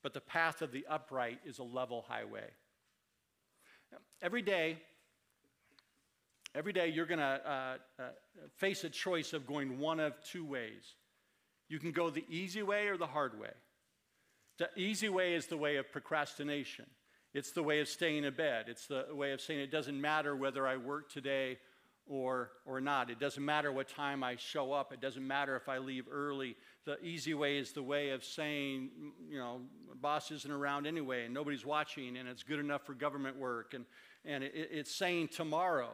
but 0.01 0.13
the 0.13 0.21
path 0.21 0.61
of 0.61 0.71
the 0.71 0.85
upright 0.89 1.39
is 1.45 1.59
a 1.59 1.63
level 1.63 2.05
highway. 2.07 2.49
Every 4.21 4.41
day, 4.41 4.77
every 6.55 6.73
day 6.73 6.87
you're 6.89 7.05
going 7.05 7.19
to 7.19 7.25
uh, 7.25 7.77
uh, 7.99 8.03
face 8.57 8.83
a 8.83 8.89
choice 8.89 9.33
of 9.33 9.45
going 9.45 9.79
one 9.79 9.99
of 9.99 10.13
two 10.23 10.45
ways. 10.45 10.95
You 11.69 11.79
can 11.79 11.91
go 11.91 12.09
the 12.09 12.25
easy 12.29 12.63
way 12.63 12.87
or 12.87 12.97
the 12.97 13.07
hard 13.07 13.39
way. 13.39 13.51
The 14.57 14.69
easy 14.75 15.09
way 15.09 15.33
is 15.33 15.47
the 15.47 15.57
way 15.57 15.77
of 15.77 15.91
procrastination. 15.91 16.85
It's 17.33 17.51
the 17.51 17.63
way 17.63 17.79
of 17.79 17.87
staying 17.87 18.25
in 18.25 18.33
bed. 18.35 18.65
It's 18.67 18.85
the 18.85 19.07
way 19.11 19.31
of 19.31 19.41
saying 19.41 19.59
it 19.59 19.71
doesn't 19.71 19.99
matter 19.99 20.35
whether 20.35 20.67
I 20.67 20.77
work 20.77 21.11
today 21.11 21.57
or, 22.05 22.51
or 22.65 22.79
not. 22.79 23.09
It 23.09 23.19
doesn't 23.19 23.43
matter 23.43 23.71
what 23.71 23.87
time 23.87 24.23
I 24.23 24.35
show 24.35 24.71
up. 24.71 24.91
It 24.91 25.01
doesn't 25.01 25.25
matter 25.25 25.55
if 25.55 25.67
I 25.67 25.79
leave 25.79 26.05
early. 26.11 26.55
The 26.85 27.03
easy 27.03 27.33
way 27.33 27.57
is 27.57 27.71
the 27.71 27.81
way 27.81 28.11
of 28.11 28.23
saying, 28.23 28.89
you 29.29 29.39
know, 29.39 29.61
boss 29.95 30.29
isn't 30.31 30.51
around 30.51 30.85
anyway 30.85 31.25
and 31.25 31.33
nobody's 31.33 31.65
watching 31.65 32.17
and 32.17 32.27
it's 32.27 32.43
good 32.43 32.59
enough 32.59 32.85
for 32.85 32.93
government 32.93 33.37
work. 33.37 33.73
And, 33.73 33.85
and 34.25 34.43
it, 34.43 34.53
it's 34.53 34.93
saying 34.93 35.29
tomorrow. 35.29 35.91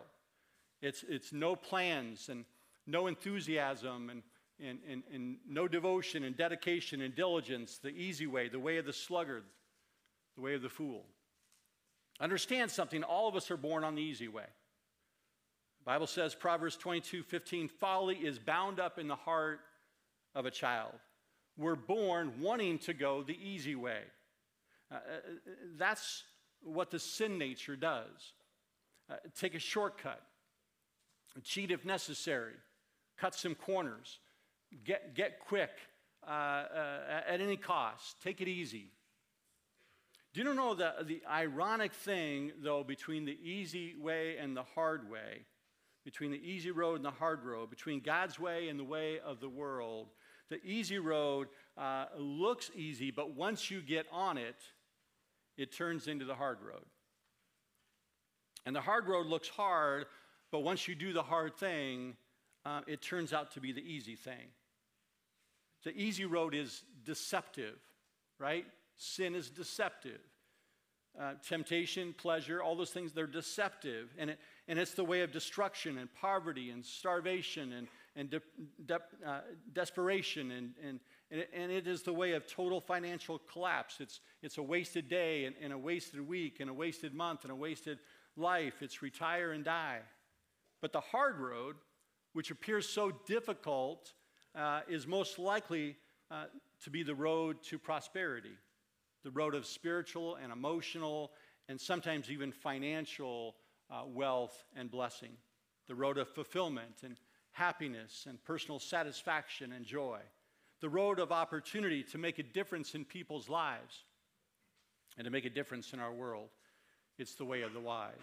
It's, 0.82 1.06
it's 1.08 1.32
no 1.32 1.56
plans 1.56 2.30
and 2.30 2.44
no 2.88 3.08
enthusiasm 3.08 4.10
and 4.10 4.24
and, 4.66 4.80
and, 4.90 5.04
and 5.14 5.38
no 5.48 5.68
devotion 5.68 6.24
and 6.24 6.36
dedication 6.36 7.02
and 7.02 7.16
diligence, 7.16 7.78
the 7.78 7.90
easy 7.90 8.28
way, 8.28 8.50
the 8.50 8.60
way 8.60 8.78
of 8.78 8.86
the 8.86 8.94
sluggard, 8.94 9.44
the 10.36 10.42
way 10.42 10.54
of 10.54 10.62
the 10.62 10.70
fool. 10.70 11.06
Understand 12.20 12.70
something, 12.70 13.04
all 13.04 13.28
of 13.28 13.36
us 13.36 13.50
are 13.50 13.58
born 13.58 13.84
on 13.84 13.96
the 13.96 14.02
easy 14.02 14.28
way. 14.28 14.48
The 15.80 15.86
Bible 15.86 16.08
says, 16.08 16.36
Proverbs 16.36 16.76
22 16.76 17.24
15, 17.24 17.70
folly 17.70 18.16
is 18.16 18.38
bound 18.38 18.80
up 18.80 19.00
in 19.00 19.08
the 19.08 19.16
heart 19.16 19.62
of 20.36 20.46
a 20.46 20.52
child. 20.52 20.94
We're 21.58 21.76
born 21.76 22.34
wanting 22.42 22.80
to 22.80 22.94
go 22.94 23.24
the 23.24 23.38
easy 23.42 23.76
way. 23.76 24.02
Uh, 24.92 24.96
uh 24.96 25.00
that's 25.78 26.24
what 26.62 26.92
the 26.92 27.00
sin 27.00 27.38
nature 27.38 27.76
does. 27.76 28.34
Uh, 29.10 29.16
take 29.36 29.56
a 29.56 29.60
shortcut, 29.60 30.22
cheat 31.44 31.72
if 31.72 31.86
necessary, 31.86 32.54
cut 33.18 33.34
some 33.34 33.56
corners, 33.56 34.20
Get, 34.84 35.16
get 35.16 35.40
quick 35.40 35.72
uh, 36.26 36.30
uh, 36.30 37.22
at 37.28 37.42
any 37.42 37.58
cost. 37.58 38.22
Take 38.22 38.42
it 38.42 38.48
easy. 38.48 38.92
Do 40.34 40.42
you 40.42 40.54
know 40.54 40.76
the, 40.76 40.94
the 41.04 41.22
ironic 41.30 41.94
thing, 41.94 42.52
though, 42.62 42.84
between 42.84 43.26
the 43.26 43.38
easy 43.42 43.96
way 44.00 44.38
and 44.38 44.56
the 44.56 44.64
hard 44.64 45.10
way, 45.10 45.46
between 46.06 46.30
the 46.30 46.38
easy 46.38 46.70
road 46.70 46.98
and 46.98 47.06
the 47.06 47.12
hard 47.12 47.44
road, 47.44 47.70
between 47.72 48.00
God's 48.00 48.40
way 48.40 48.70
and 48.70 48.80
the 48.80 48.84
way 48.84 49.20
of 49.20 49.40
the 49.40 49.50
world? 49.50 50.10
The 50.50 50.64
easy 50.64 51.00
road 51.00 51.48
uh, 51.78 52.06
looks 52.18 52.70
easy, 52.76 53.12
but 53.12 53.36
once 53.36 53.72
you 53.72 53.82
get 53.82 54.06
on 54.12 54.38
it, 54.38 54.56
it 55.58 55.72
turns 55.76 56.08
into 56.08 56.26
the 56.26 56.36
hard 56.36 56.60
road. 56.62 56.86
And 58.66 58.76
the 58.76 58.82
hard 58.82 59.08
road 59.08 59.26
looks 59.26 59.48
hard, 59.48 60.06
but 60.52 60.60
once 60.60 60.88
you 60.88 60.96
do 60.96 61.12
the 61.12 61.24
hard 61.24 61.56
thing, 61.56 62.16
uh, 62.66 62.82
it 62.88 63.02
turns 63.02 63.34
out 63.34 63.52
to 63.54 63.60
be 63.60 63.72
the 63.72 63.82
easy 63.82 64.16
thing. 64.16 64.48
The 65.84 65.92
easy 65.92 66.26
road 66.26 66.54
is 66.54 66.84
deceptive, 67.06 67.76
right? 68.38 68.66
Sin 68.98 69.36
is 69.36 69.50
deceptive. 69.50 70.20
Uh, 71.20 71.34
temptation, 71.46 72.14
pleasure, 72.18 72.62
all 72.62 72.76
those 72.76 72.92
things, 72.92 73.12
they're 73.12 73.28
deceptive. 73.28 74.14
And, 74.18 74.30
it, 74.30 74.40
and 74.68 74.78
it's 74.78 74.94
the 74.94 75.04
way 75.04 75.22
of 75.22 75.32
destruction 75.32 75.98
and 75.98 76.14
poverty 76.14 76.70
and 76.70 76.86
starvation 76.86 77.74
and, 77.74 77.88
and 78.16 78.30
de, 78.30 78.42
de, 78.86 79.00
uh, 79.26 79.40
desperation. 79.74 80.52
And, 80.52 80.72
and, 80.82 81.00
and 81.32 81.42
it, 81.42 81.50
and, 81.54 81.72
it 81.72 81.88
is 81.88 82.04
the 82.04 82.14
way 82.14 82.34
of 82.34 82.48
total 82.48 82.80
financial 82.80 83.40
collapse. 83.52 83.98
It's, 84.00 84.22
it's 84.42 84.58
a 84.60 84.64
wasted 84.64 85.10
day 85.10 85.46
and, 85.46 85.56
and 85.62 85.74
a 85.74 85.78
wasted 85.78 86.26
week 86.26 86.60
and 86.60 86.70
a 86.70 86.74
wasted 86.74 87.14
month 87.14 87.44
and 87.44 87.52
a 87.52 87.56
wasted 87.56 88.00
life. 88.38 88.76
It's 88.82 89.02
retire 89.02 89.52
and 89.52 89.66
die. 89.66 90.00
But 90.82 90.94
the 90.94 91.02
hard 91.02 91.40
road, 91.40 91.76
which 92.34 92.52
appears 92.52 92.88
so 92.88 93.12
difficult 93.26 94.14
uh, 94.60 94.82
is 94.90 95.08
most 95.08 95.40
likely 95.40 95.96
uh, 96.30 96.46
to 96.84 96.90
be 96.90 97.02
the 97.02 97.16
road 97.16 97.64
to 97.64 97.80
prosperity, 97.80 98.58
the 99.24 99.32
road 99.32 99.56
of 99.56 99.66
spiritual 99.66 100.36
and 100.36 100.52
emotional 100.52 101.32
and 101.70 101.80
sometimes 101.80 102.30
even 102.30 102.52
financial 102.52 103.56
uh, 103.90 104.02
wealth 104.06 104.66
and 104.76 104.92
blessing, 104.92 105.32
the 105.88 105.96
road 105.96 106.18
of 106.18 106.28
fulfillment 106.28 106.98
and 107.04 107.16
happiness 107.52 108.26
and 108.28 108.44
personal 108.44 108.80
satisfaction 108.80 109.72
and 109.72 109.86
joy, 109.86 110.20
the 110.82 110.90
road 110.90 111.20
of 111.20 111.32
opportunity 111.32 112.04
to 112.04 112.18
make 112.18 112.38
a 112.38 112.44
difference 112.44 112.96
in 112.96 113.06
people's 113.06 113.50
lives 113.50 114.04
and 115.18 115.26
to 115.26 115.32
make 115.32 115.46
a 115.46 115.50
difference 115.50 115.94
in 115.94 116.00
our 116.00 116.14
world. 116.14 116.50
It's 117.18 117.36
the 117.36 117.46
way 117.46 117.62
of 117.62 117.74
the 117.74 117.80
wise. 117.80 118.14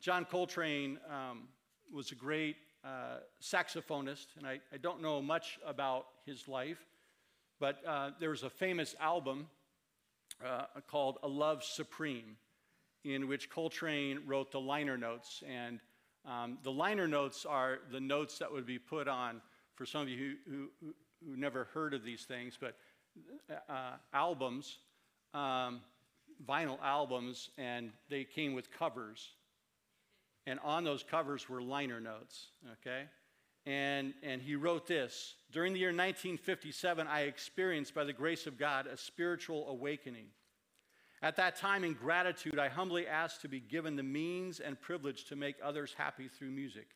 John 0.00 0.24
Coltrane 0.24 0.98
um, 1.08 1.48
was 1.92 2.12
a 2.12 2.14
great 2.14 2.56
uh, 2.84 3.18
saxophonist, 3.42 4.26
and 4.38 4.46
I, 4.46 4.60
I, 4.72 4.78
don't 4.78 5.02
know 5.02 5.20
much 5.20 5.58
about 5.66 6.06
his 6.24 6.48
life, 6.48 6.78
but 7.58 7.78
uh, 7.86 8.10
there 8.18 8.30
was 8.30 8.42
a 8.42 8.48
famous 8.48 8.94
album 8.98 9.48
uh, 10.44 10.64
called 10.86 11.18
A 11.22 11.28
Love 11.28 11.62
Supreme, 11.62 12.36
in 13.04 13.28
which 13.28 13.50
Coltrane 13.50 14.20
wrote 14.26 14.50
the 14.50 14.60
liner 14.60 14.96
notes. 14.96 15.42
And 15.46 15.80
um, 16.24 16.58
the 16.62 16.72
liner 16.72 17.06
notes 17.06 17.44
are 17.44 17.80
the 17.92 18.00
notes 18.00 18.38
that 18.38 18.50
would 18.50 18.66
be 18.66 18.78
put 18.78 19.08
on, 19.08 19.42
for 19.74 19.84
some 19.84 20.02
of 20.02 20.08
you 20.08 20.36
who, 20.48 20.68
who, 20.80 20.94
who 21.26 21.36
never 21.36 21.64
heard 21.74 21.92
of 21.92 22.02
these 22.02 22.24
things, 22.24 22.56
but 22.58 22.76
uh, 23.68 23.96
albums, 24.14 24.78
um, 25.34 25.80
vinyl 26.48 26.78
albums, 26.82 27.50
and 27.58 27.90
they 28.08 28.24
came 28.24 28.54
with 28.54 28.70
covers 28.72 29.32
and 30.46 30.58
on 30.60 30.84
those 30.84 31.02
covers 31.02 31.48
were 31.48 31.62
liner 31.62 32.00
notes, 32.00 32.48
okay? 32.72 33.04
And, 33.66 34.14
and 34.22 34.40
he 34.40 34.56
wrote 34.56 34.86
this 34.86 35.34
During 35.52 35.72
the 35.72 35.80
year 35.80 35.88
1957, 35.88 37.06
I 37.06 37.22
experienced, 37.22 37.94
by 37.94 38.04
the 38.04 38.12
grace 38.12 38.46
of 38.46 38.58
God, 38.58 38.86
a 38.86 38.96
spiritual 38.96 39.68
awakening. 39.68 40.26
At 41.22 41.36
that 41.36 41.56
time, 41.56 41.84
in 41.84 41.92
gratitude, 41.92 42.58
I 42.58 42.68
humbly 42.68 43.06
asked 43.06 43.42
to 43.42 43.48
be 43.48 43.60
given 43.60 43.94
the 43.94 44.02
means 44.02 44.58
and 44.58 44.80
privilege 44.80 45.24
to 45.26 45.36
make 45.36 45.56
others 45.62 45.94
happy 45.96 46.28
through 46.28 46.50
music, 46.50 46.88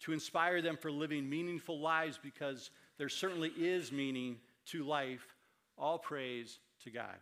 to 0.00 0.12
inspire 0.12 0.62
them 0.62 0.78
for 0.78 0.90
living 0.90 1.28
meaningful 1.28 1.78
lives 1.78 2.18
because 2.22 2.70
there 2.96 3.10
certainly 3.10 3.52
is 3.58 3.92
meaning 3.92 4.38
to 4.66 4.82
life. 4.84 5.34
All 5.76 5.98
praise 5.98 6.58
to 6.84 6.90
God. 6.90 7.16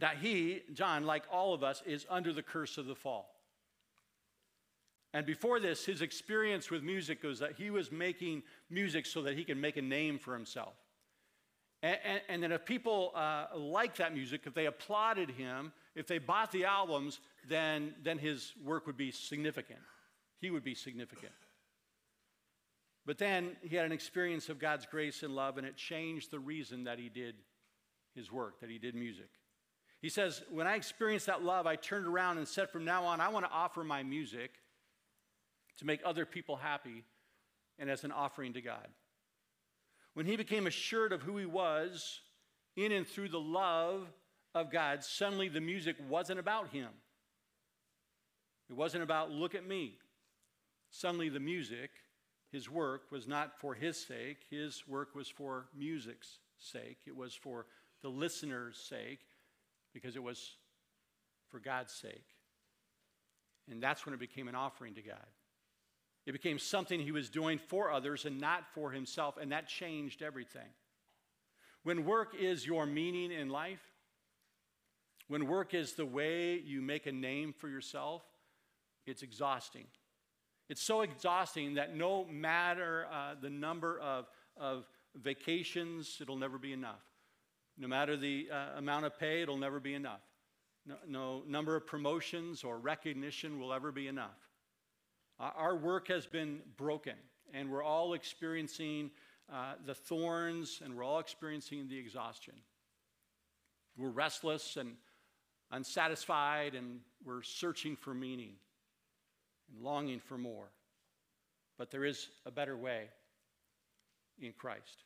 Now, 0.00 0.10
he, 0.20 0.62
John, 0.72 1.04
like 1.04 1.24
all 1.30 1.54
of 1.54 1.62
us, 1.62 1.82
is 1.86 2.06
under 2.08 2.32
the 2.32 2.42
curse 2.42 2.78
of 2.78 2.86
the 2.86 2.94
fall. 2.94 3.29
And 5.12 5.26
before 5.26 5.58
this, 5.58 5.84
his 5.84 6.02
experience 6.02 6.70
with 6.70 6.82
music 6.82 7.22
was 7.24 7.40
that 7.40 7.52
he 7.56 7.70
was 7.70 7.90
making 7.90 8.42
music 8.68 9.06
so 9.06 9.22
that 9.22 9.36
he 9.36 9.44
could 9.44 9.56
make 9.56 9.76
a 9.76 9.82
name 9.82 10.18
for 10.18 10.34
himself. 10.34 10.74
And, 11.82 11.98
and, 12.04 12.20
and 12.28 12.42
then 12.42 12.52
if 12.52 12.64
people 12.64 13.12
uh, 13.14 13.46
liked 13.56 13.98
that 13.98 14.14
music, 14.14 14.42
if 14.44 14.54
they 14.54 14.66
applauded 14.66 15.30
him, 15.30 15.72
if 15.96 16.06
they 16.06 16.18
bought 16.18 16.52
the 16.52 16.64
albums, 16.64 17.20
then, 17.48 17.94
then 18.02 18.18
his 18.18 18.52
work 18.64 18.86
would 18.86 18.96
be 18.96 19.10
significant. 19.10 19.80
He 20.40 20.50
would 20.50 20.62
be 20.62 20.74
significant. 20.74 21.32
But 23.06 23.18
then 23.18 23.56
he 23.62 23.74
had 23.74 23.86
an 23.86 23.92
experience 23.92 24.48
of 24.48 24.58
God's 24.58 24.86
grace 24.86 25.22
and 25.22 25.34
love, 25.34 25.58
and 25.58 25.66
it 25.66 25.76
changed 25.76 26.30
the 26.30 26.38
reason 26.38 26.84
that 26.84 26.98
he 26.98 27.08
did 27.08 27.34
his 28.14 28.30
work, 28.30 28.60
that 28.60 28.70
he 28.70 28.78
did 28.78 28.94
music. 28.94 29.30
He 30.00 30.08
says, 30.08 30.42
When 30.50 30.66
I 30.66 30.76
experienced 30.76 31.26
that 31.26 31.42
love, 31.42 31.66
I 31.66 31.76
turned 31.76 32.06
around 32.06 32.38
and 32.38 32.46
said, 32.46 32.70
From 32.70 32.84
now 32.84 33.04
on, 33.04 33.20
I 33.20 33.28
want 33.28 33.46
to 33.46 33.52
offer 33.52 33.82
my 33.82 34.02
music 34.02 34.52
to 35.80 35.86
make 35.86 36.00
other 36.04 36.24
people 36.24 36.56
happy 36.56 37.04
and 37.78 37.90
as 37.90 38.04
an 38.04 38.12
offering 38.12 38.52
to 38.52 38.60
God. 38.60 38.86
When 40.14 40.26
he 40.26 40.36
became 40.36 40.66
assured 40.66 41.12
of 41.12 41.22
who 41.22 41.38
he 41.38 41.46
was 41.46 42.20
in 42.76 42.92
and 42.92 43.06
through 43.06 43.30
the 43.30 43.40
love 43.40 44.06
of 44.54 44.70
God, 44.70 45.02
suddenly 45.02 45.48
the 45.48 45.60
music 45.60 45.96
wasn't 46.08 46.38
about 46.38 46.68
him. 46.68 46.90
It 48.68 48.76
wasn't 48.76 49.02
about, 49.02 49.30
look 49.30 49.54
at 49.54 49.66
me. 49.66 49.96
Suddenly 50.90 51.30
the 51.30 51.40
music, 51.40 51.90
his 52.52 52.68
work, 52.68 53.10
was 53.10 53.26
not 53.26 53.58
for 53.58 53.74
his 53.74 53.96
sake. 53.96 54.38
His 54.50 54.86
work 54.86 55.14
was 55.14 55.28
for 55.28 55.66
music's 55.76 56.38
sake. 56.58 56.98
It 57.06 57.16
was 57.16 57.34
for 57.34 57.66
the 58.02 58.08
listener's 58.08 58.76
sake 58.76 59.20
because 59.94 60.14
it 60.14 60.22
was 60.22 60.56
for 61.48 61.58
God's 61.58 61.92
sake. 61.92 62.26
And 63.70 63.82
that's 63.82 64.04
when 64.04 64.14
it 64.14 64.20
became 64.20 64.48
an 64.48 64.54
offering 64.54 64.94
to 64.94 65.02
God. 65.02 65.26
It 66.26 66.32
became 66.32 66.58
something 66.58 67.00
he 67.00 67.12
was 67.12 67.30
doing 67.30 67.58
for 67.58 67.90
others 67.90 68.24
and 68.24 68.40
not 68.40 68.64
for 68.74 68.90
himself, 68.90 69.36
and 69.40 69.52
that 69.52 69.68
changed 69.68 70.22
everything. 70.22 70.68
When 71.82 72.04
work 72.04 72.34
is 72.38 72.66
your 72.66 72.84
meaning 72.86 73.32
in 73.32 73.48
life, 73.48 73.80
when 75.28 75.46
work 75.46 75.74
is 75.74 75.94
the 75.94 76.04
way 76.04 76.58
you 76.58 76.82
make 76.82 77.06
a 77.06 77.12
name 77.12 77.52
for 77.52 77.68
yourself, 77.68 78.22
it's 79.06 79.22
exhausting. 79.22 79.86
It's 80.68 80.82
so 80.82 81.00
exhausting 81.00 81.74
that 81.74 81.96
no 81.96 82.24
matter 82.26 83.06
uh, 83.10 83.34
the 83.40 83.50
number 83.50 83.98
of, 84.00 84.26
of 84.56 84.86
vacations, 85.14 86.18
it'll 86.20 86.36
never 86.36 86.58
be 86.58 86.72
enough. 86.72 87.02
No 87.78 87.88
matter 87.88 88.16
the 88.16 88.48
uh, 88.52 88.78
amount 88.78 89.06
of 89.06 89.18
pay, 89.18 89.42
it'll 89.42 89.56
never 89.56 89.80
be 89.80 89.94
enough. 89.94 90.20
No, 90.84 90.96
no 91.06 91.42
number 91.46 91.76
of 91.76 91.86
promotions 91.86 92.62
or 92.62 92.78
recognition 92.78 93.58
will 93.58 93.72
ever 93.72 93.90
be 93.90 94.06
enough. 94.06 94.49
Our 95.40 95.74
work 95.74 96.08
has 96.08 96.26
been 96.26 96.60
broken, 96.76 97.14
and 97.54 97.70
we're 97.70 97.82
all 97.82 98.12
experiencing 98.12 99.10
uh, 99.50 99.72
the 99.86 99.94
thorns, 99.94 100.82
and 100.84 100.94
we're 100.94 101.02
all 101.02 101.18
experiencing 101.18 101.88
the 101.88 101.98
exhaustion. 101.98 102.52
We're 103.96 104.10
restless 104.10 104.76
and 104.76 104.96
unsatisfied, 105.70 106.74
and 106.74 107.00
we're 107.24 107.42
searching 107.42 107.96
for 107.96 108.12
meaning 108.12 108.52
and 109.72 109.82
longing 109.82 110.20
for 110.20 110.36
more. 110.36 110.68
But 111.78 111.90
there 111.90 112.04
is 112.04 112.28
a 112.44 112.50
better 112.50 112.76
way 112.76 113.08
in 114.38 114.52
Christ. 114.52 115.04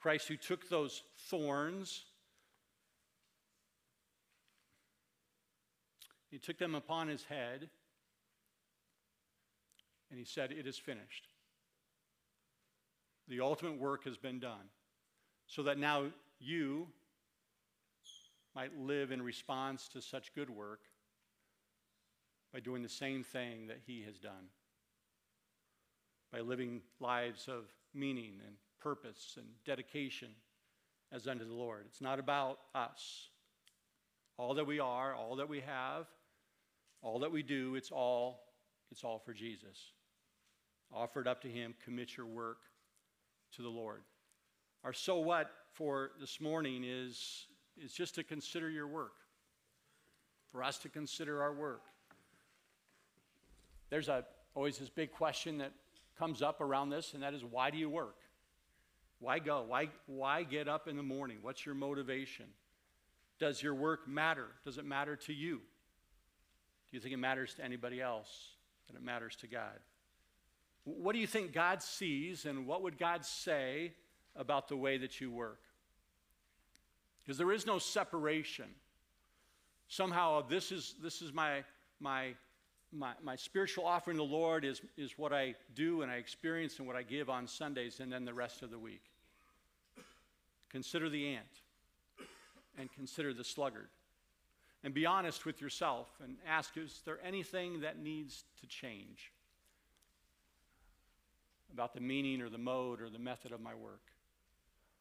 Christ, 0.00 0.28
who 0.28 0.36
took 0.38 0.70
those 0.70 1.02
thorns, 1.28 2.04
he 6.30 6.38
took 6.38 6.56
them 6.56 6.74
upon 6.74 7.08
his 7.08 7.24
head, 7.24 7.68
and 10.10 10.18
he 10.18 10.24
said, 10.24 10.52
It 10.52 10.66
is 10.66 10.78
finished. 10.78 11.28
The 13.28 13.40
ultimate 13.40 13.78
work 13.78 14.04
has 14.04 14.16
been 14.16 14.38
done, 14.38 14.70
so 15.46 15.62
that 15.64 15.78
now 15.78 16.06
you 16.38 16.86
might 18.54 18.76
live 18.78 19.10
in 19.10 19.20
response 19.20 19.88
to 19.88 20.00
such 20.00 20.34
good 20.34 20.48
work 20.48 20.80
by 22.52 22.60
doing 22.60 22.82
the 22.82 22.88
same 22.88 23.22
thing 23.22 23.66
that 23.66 23.80
he 23.86 24.02
has 24.02 24.18
done, 24.18 24.48
by 26.32 26.40
living 26.40 26.80
lives 27.00 27.48
of 27.48 27.64
meaning 27.92 28.34
and 28.46 28.56
purpose 28.80 29.34
and 29.36 29.46
dedication 29.64 30.28
as 31.12 31.26
unto 31.26 31.44
the 31.44 31.54
Lord. 31.54 31.84
It's 31.86 32.00
not 32.00 32.18
about 32.18 32.58
us. 32.74 33.28
All 34.38 34.54
that 34.54 34.66
we 34.66 34.80
are, 34.80 35.14
all 35.14 35.36
that 35.36 35.48
we 35.48 35.60
have, 35.60 36.06
all 37.02 37.18
that 37.20 37.32
we 37.32 37.42
do, 37.42 37.74
it's 37.74 37.90
all 37.90 38.42
it's 38.90 39.02
all 39.02 39.18
for 39.18 39.32
Jesus. 39.32 39.92
Offer 40.92 41.22
it 41.22 41.26
up 41.26 41.42
to 41.42 41.48
him, 41.48 41.74
commit 41.84 42.16
your 42.16 42.26
work 42.26 42.58
to 43.56 43.62
the 43.62 43.68
Lord. 43.68 44.02
Our 44.84 44.92
so 44.92 45.18
what 45.18 45.50
for 45.72 46.12
this 46.20 46.40
morning 46.40 46.84
is, 46.86 47.46
is 47.82 47.92
just 47.92 48.14
to 48.14 48.24
consider 48.24 48.70
your 48.70 48.86
work. 48.86 49.12
For 50.52 50.62
us 50.62 50.78
to 50.78 50.88
consider 50.88 51.42
our 51.42 51.52
work. 51.52 51.82
There's 53.90 54.08
a, 54.08 54.24
always 54.54 54.78
this 54.78 54.88
big 54.88 55.12
question 55.12 55.58
that 55.58 55.72
comes 56.18 56.40
up 56.40 56.60
around 56.60 56.90
this, 56.90 57.14
and 57.14 57.22
that 57.22 57.34
is 57.34 57.44
why 57.44 57.70
do 57.70 57.78
you 57.78 57.90
work? 57.90 58.16
Why 59.18 59.38
go? 59.38 59.64
Why, 59.66 59.88
why 60.06 60.42
get 60.44 60.68
up 60.68 60.88
in 60.88 60.96
the 60.96 61.02
morning? 61.02 61.38
What's 61.42 61.66
your 61.66 61.74
motivation? 61.74 62.46
Does 63.38 63.62
your 63.62 63.74
work 63.74 64.08
matter? 64.08 64.46
Does 64.64 64.78
it 64.78 64.84
matter 64.84 65.16
to 65.16 65.32
you? 65.32 65.56
Do 65.56 66.96
you 66.96 67.00
think 67.00 67.12
it 67.12 67.18
matters 67.18 67.54
to 67.54 67.64
anybody 67.64 68.00
else? 68.00 68.50
That 68.86 68.96
it 68.96 69.02
matters 69.02 69.36
to 69.36 69.46
God? 69.46 69.78
What 70.86 71.12
do 71.12 71.18
you 71.18 71.26
think 71.26 71.52
God 71.52 71.82
sees, 71.82 72.46
and 72.46 72.66
what 72.66 72.82
would 72.82 72.96
God 72.96 73.24
say 73.24 73.92
about 74.36 74.68
the 74.68 74.76
way 74.76 74.98
that 74.98 75.20
you 75.20 75.30
work? 75.30 75.60
Because 77.24 77.36
there 77.36 77.50
is 77.50 77.66
no 77.66 77.78
separation. 77.78 78.66
Somehow, 79.88 80.46
this 80.46 80.70
is, 80.70 80.94
this 81.02 81.22
is 81.22 81.32
my, 81.32 81.64
my 81.98 82.34
my, 82.92 83.12
my 83.22 83.36
spiritual 83.36 83.84
offering 83.84 84.16
to 84.16 84.22
the 84.22 84.28
Lord 84.28 84.64
is, 84.64 84.80
is 84.96 85.18
what 85.18 85.32
I 85.32 85.54
do 85.74 86.02
and 86.02 86.10
I 86.10 86.16
experience 86.16 86.78
and 86.78 86.86
what 86.86 86.96
I 86.96 87.02
give 87.02 87.28
on 87.28 87.46
Sundays 87.46 88.00
and 88.00 88.12
then 88.12 88.24
the 88.24 88.34
rest 88.34 88.62
of 88.62 88.70
the 88.70 88.78
week. 88.78 89.02
Consider 90.70 91.08
the 91.08 91.34
ant 91.34 91.46
and 92.78 92.92
consider 92.92 93.32
the 93.32 93.44
sluggard. 93.44 93.88
And 94.84 94.94
be 94.94 95.06
honest 95.06 95.44
with 95.44 95.60
yourself 95.60 96.08
and 96.22 96.36
ask 96.46 96.76
is 96.76 97.02
there 97.04 97.18
anything 97.24 97.80
that 97.80 97.98
needs 97.98 98.44
to 98.60 98.66
change 98.66 99.32
about 101.76 101.92
the 101.92 102.00
meaning 102.00 102.40
or 102.40 102.48
the 102.48 102.56
mode 102.56 103.02
or 103.02 103.10
the 103.10 103.18
method 103.18 103.52
of 103.52 103.60
my 103.60 103.74
work. 103.74 104.00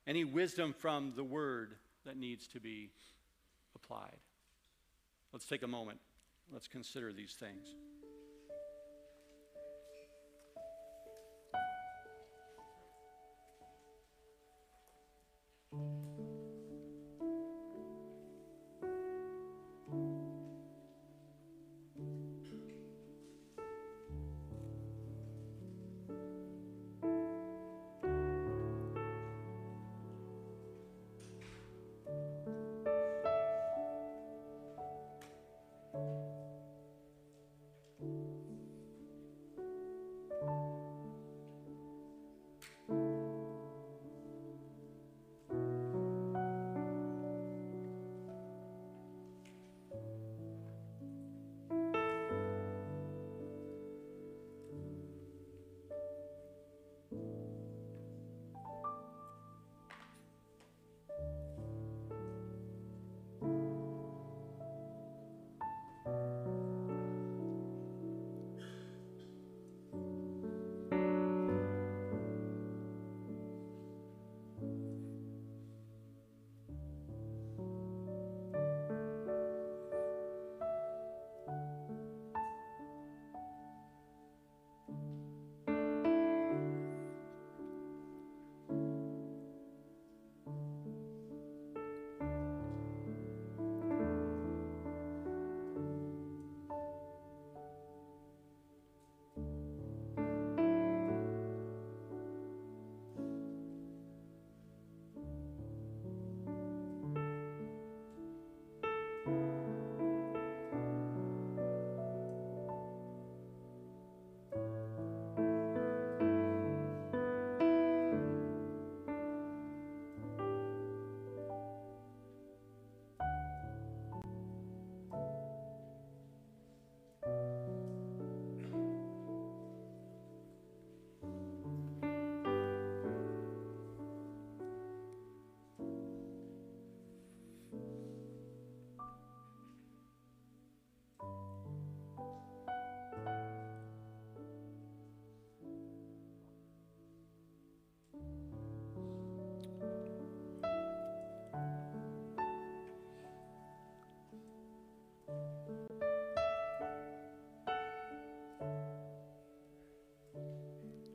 Any 0.05 0.25
wisdom 0.25 0.75
from 0.77 1.13
the 1.15 1.23
word 1.23 1.75
that 2.05 2.17
needs 2.17 2.49
to 2.49 2.59
be 2.59 2.89
applied. 3.75 4.17
Let's 5.31 5.45
take 5.45 5.63
a 5.63 5.67
moment. 5.67 5.99
Let's 6.51 6.67
consider 6.67 7.13
these 7.13 7.31
things. 7.31 7.75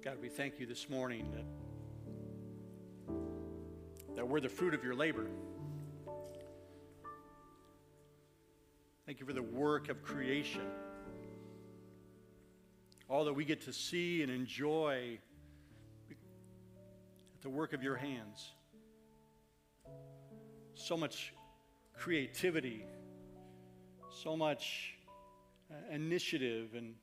God, 0.02 0.16
we 0.22 0.30
thank 0.30 0.58
you 0.58 0.64
this 0.64 0.88
morning 0.88 1.30
that, 1.34 1.44
that 4.16 4.26
we're 4.26 4.40
the 4.40 4.48
fruit 4.48 4.72
of 4.72 4.82
your 4.82 4.94
labor. 4.94 5.26
Thank 9.04 9.20
you 9.20 9.26
for 9.26 9.34
the 9.34 9.42
work 9.42 9.90
of 9.90 10.02
creation. 10.02 10.62
All 13.10 13.26
that 13.26 13.34
we 13.34 13.44
get 13.44 13.60
to 13.66 13.74
see 13.74 14.22
and 14.22 14.32
enjoy 14.32 15.18
at 16.10 16.16
the 17.42 17.50
work 17.50 17.74
of 17.74 17.82
your 17.82 17.96
hands. 17.96 18.52
So 20.72 20.96
much 20.96 21.34
creativity, 21.94 22.86
so 24.22 24.34
much 24.34 24.94
uh, 25.70 25.74
initiative, 25.94 26.70
and 26.74 26.94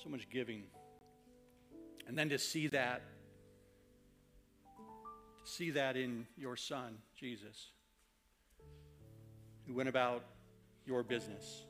so 0.00 0.08
much 0.08 0.30
giving. 0.30 0.62
And 2.06 2.16
then 2.16 2.28
to 2.28 2.38
see 2.38 2.68
that, 2.68 3.02
to 5.44 5.50
see 5.50 5.70
that 5.70 5.96
in 5.96 6.26
your 6.36 6.56
Son, 6.56 6.98
Jesus, 7.18 7.70
who 9.66 9.74
went 9.74 9.88
about 9.88 10.24
your 10.86 11.02
business, 11.02 11.64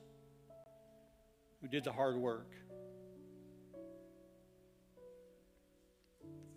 who 1.63 1.69
did 1.69 1.85
the 1.85 1.93
hard 1.93 2.17
work 2.17 2.53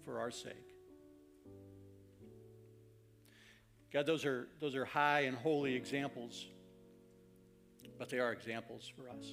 for 0.03 0.19
our 0.19 0.32
sake. 0.32 0.53
God, 3.91 4.05
those 4.05 4.25
are, 4.25 4.47
those 4.59 4.75
are 4.75 4.86
high 4.86 5.21
and 5.21 5.36
holy 5.36 5.73
examples, 5.73 6.45
but 7.97 8.09
they 8.09 8.19
are 8.19 8.32
examples 8.32 8.91
for 8.95 9.09
us. 9.09 9.25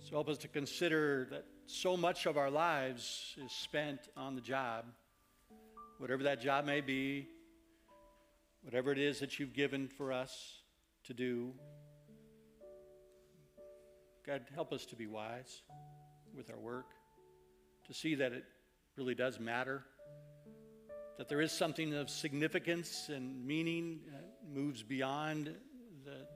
So 0.00 0.12
help 0.12 0.28
us 0.28 0.38
to 0.38 0.48
consider 0.48 1.26
that 1.30 1.44
so 1.66 1.96
much 1.96 2.26
of 2.26 2.36
our 2.36 2.50
lives 2.50 3.36
is 3.44 3.52
spent 3.52 4.08
on 4.16 4.34
the 4.34 4.40
job, 4.40 4.84
whatever 5.98 6.24
that 6.24 6.40
job 6.40 6.64
may 6.64 6.80
be, 6.80 7.28
whatever 8.62 8.92
it 8.92 8.98
is 8.98 9.20
that 9.20 9.38
you've 9.38 9.52
given 9.52 9.88
for 9.88 10.12
us 10.12 10.62
to 11.04 11.14
do. 11.14 11.52
God, 14.26 14.42
help 14.54 14.72
us 14.72 14.86
to 14.86 14.96
be 14.96 15.06
wise 15.06 15.62
with 16.36 16.50
our 16.50 16.58
work, 16.58 16.86
to 17.86 17.94
see 17.94 18.14
that 18.16 18.32
it 18.32 18.44
really 18.96 19.14
does 19.14 19.40
matter, 19.40 19.84
that 21.18 21.28
there 21.28 21.40
is 21.40 21.52
something 21.52 21.94
of 21.94 22.10
significance 22.10 23.08
and 23.08 23.44
meaning 23.46 24.00
that 24.10 24.24
moves 24.52 24.82
beyond 24.82 25.54
the, 26.04 26.26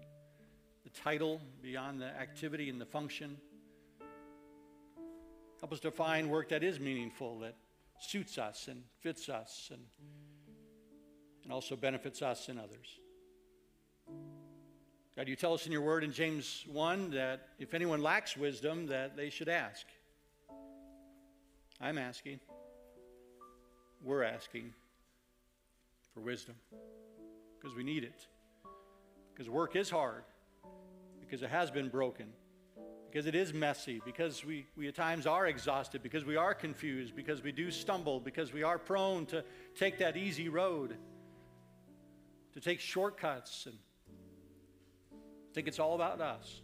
the 0.84 0.90
title, 0.90 1.40
beyond 1.62 2.00
the 2.00 2.06
activity 2.06 2.70
and 2.70 2.80
the 2.80 2.86
function. 2.86 3.36
Help 5.60 5.72
us 5.72 5.80
to 5.80 5.90
find 5.90 6.30
work 6.30 6.50
that 6.50 6.62
is 6.62 6.78
meaningful, 6.78 7.38
that 7.40 7.54
suits 7.98 8.36
us 8.36 8.68
and 8.68 8.82
fits 9.00 9.28
us 9.28 9.70
and, 9.72 9.82
and 11.44 11.52
also 11.52 11.76
benefits 11.76 12.20
us 12.20 12.48
and 12.48 12.58
others. 12.58 13.00
God, 15.16 15.28
you 15.28 15.36
tell 15.36 15.54
us 15.54 15.64
in 15.64 15.72
your 15.72 15.80
word 15.80 16.04
in 16.04 16.12
James 16.12 16.64
1 16.70 17.10
that 17.12 17.48
if 17.58 17.72
anyone 17.72 18.02
lacks 18.02 18.36
wisdom, 18.36 18.86
that 18.88 19.16
they 19.16 19.30
should 19.30 19.48
ask. 19.48 19.86
I'm 21.80 21.96
asking. 21.96 22.40
We're 24.02 24.24
asking 24.24 24.74
for 26.12 26.20
wisdom 26.20 26.54
because 27.58 27.74
we 27.74 27.82
need 27.82 28.04
it. 28.04 28.26
Because 29.32 29.48
work 29.48 29.74
is 29.74 29.88
hard, 29.88 30.24
because 31.18 31.42
it 31.42 31.48
has 31.48 31.70
been 31.70 31.88
broken 31.88 32.26
because 33.16 33.26
it 33.26 33.34
is 33.34 33.54
messy, 33.54 34.02
because 34.04 34.44
we, 34.44 34.66
we 34.76 34.88
at 34.88 34.94
times 34.94 35.26
are 35.26 35.46
exhausted, 35.46 36.02
because 36.02 36.26
we 36.26 36.36
are 36.36 36.52
confused, 36.52 37.16
because 37.16 37.42
we 37.42 37.50
do 37.50 37.70
stumble, 37.70 38.20
because 38.20 38.52
we 38.52 38.62
are 38.62 38.76
prone 38.76 39.24
to 39.24 39.42
take 39.74 40.00
that 40.00 40.18
easy 40.18 40.50
road, 40.50 40.98
to 42.52 42.60
take 42.60 42.78
shortcuts 42.78 43.64
and 43.64 43.74
think 45.54 45.66
it's 45.66 45.78
all 45.78 45.94
about 45.94 46.20
us. 46.20 46.60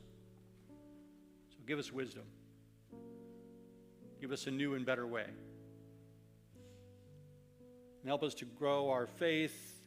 So 1.53 1.57
give 1.67 1.79
us 1.79 1.91
wisdom. 1.91 2.25
Give 4.21 4.31
us 4.31 4.47
a 4.47 4.51
new 4.51 4.75
and 4.75 4.85
better 4.85 5.07
way. 5.07 5.25
And 8.03 8.09
help 8.09 8.23
us 8.23 8.35
to 8.35 8.45
grow 8.45 8.91
our 8.91 9.07
faith, 9.07 9.81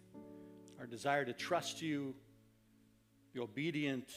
our 0.80 0.88
desire 0.88 1.26
to 1.26 1.34
trust 1.34 1.84
you, 1.84 2.16
be 3.36 3.40
obedient 3.40 4.10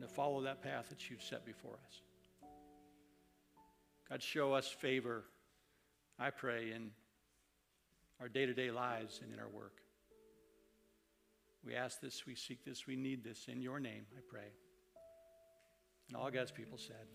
and 0.00 0.08
to 0.08 0.14
follow 0.14 0.40
that 0.40 0.62
path 0.62 0.88
that 0.88 1.10
you've 1.10 1.22
set 1.22 1.44
before 1.44 1.74
us. 1.86 2.00
God, 4.08 4.22
show 4.22 4.54
us 4.54 4.66
favor, 4.66 5.24
I 6.18 6.30
pray, 6.30 6.72
in 6.72 6.90
our 8.18 8.28
day 8.28 8.46
to 8.46 8.54
day 8.54 8.70
lives 8.70 9.20
and 9.22 9.32
in 9.32 9.38
our 9.38 9.48
work. 9.48 9.82
We 11.64 11.74
ask 11.74 12.00
this, 12.00 12.24
we 12.26 12.34
seek 12.34 12.64
this, 12.64 12.86
we 12.86 12.96
need 12.96 13.22
this 13.22 13.46
in 13.46 13.60
your 13.60 13.78
name, 13.78 14.06
I 14.16 14.20
pray. 14.26 14.48
And 16.08 16.16
all 16.16 16.30
God's 16.30 16.50
people 16.50 16.78
said, 16.78 17.06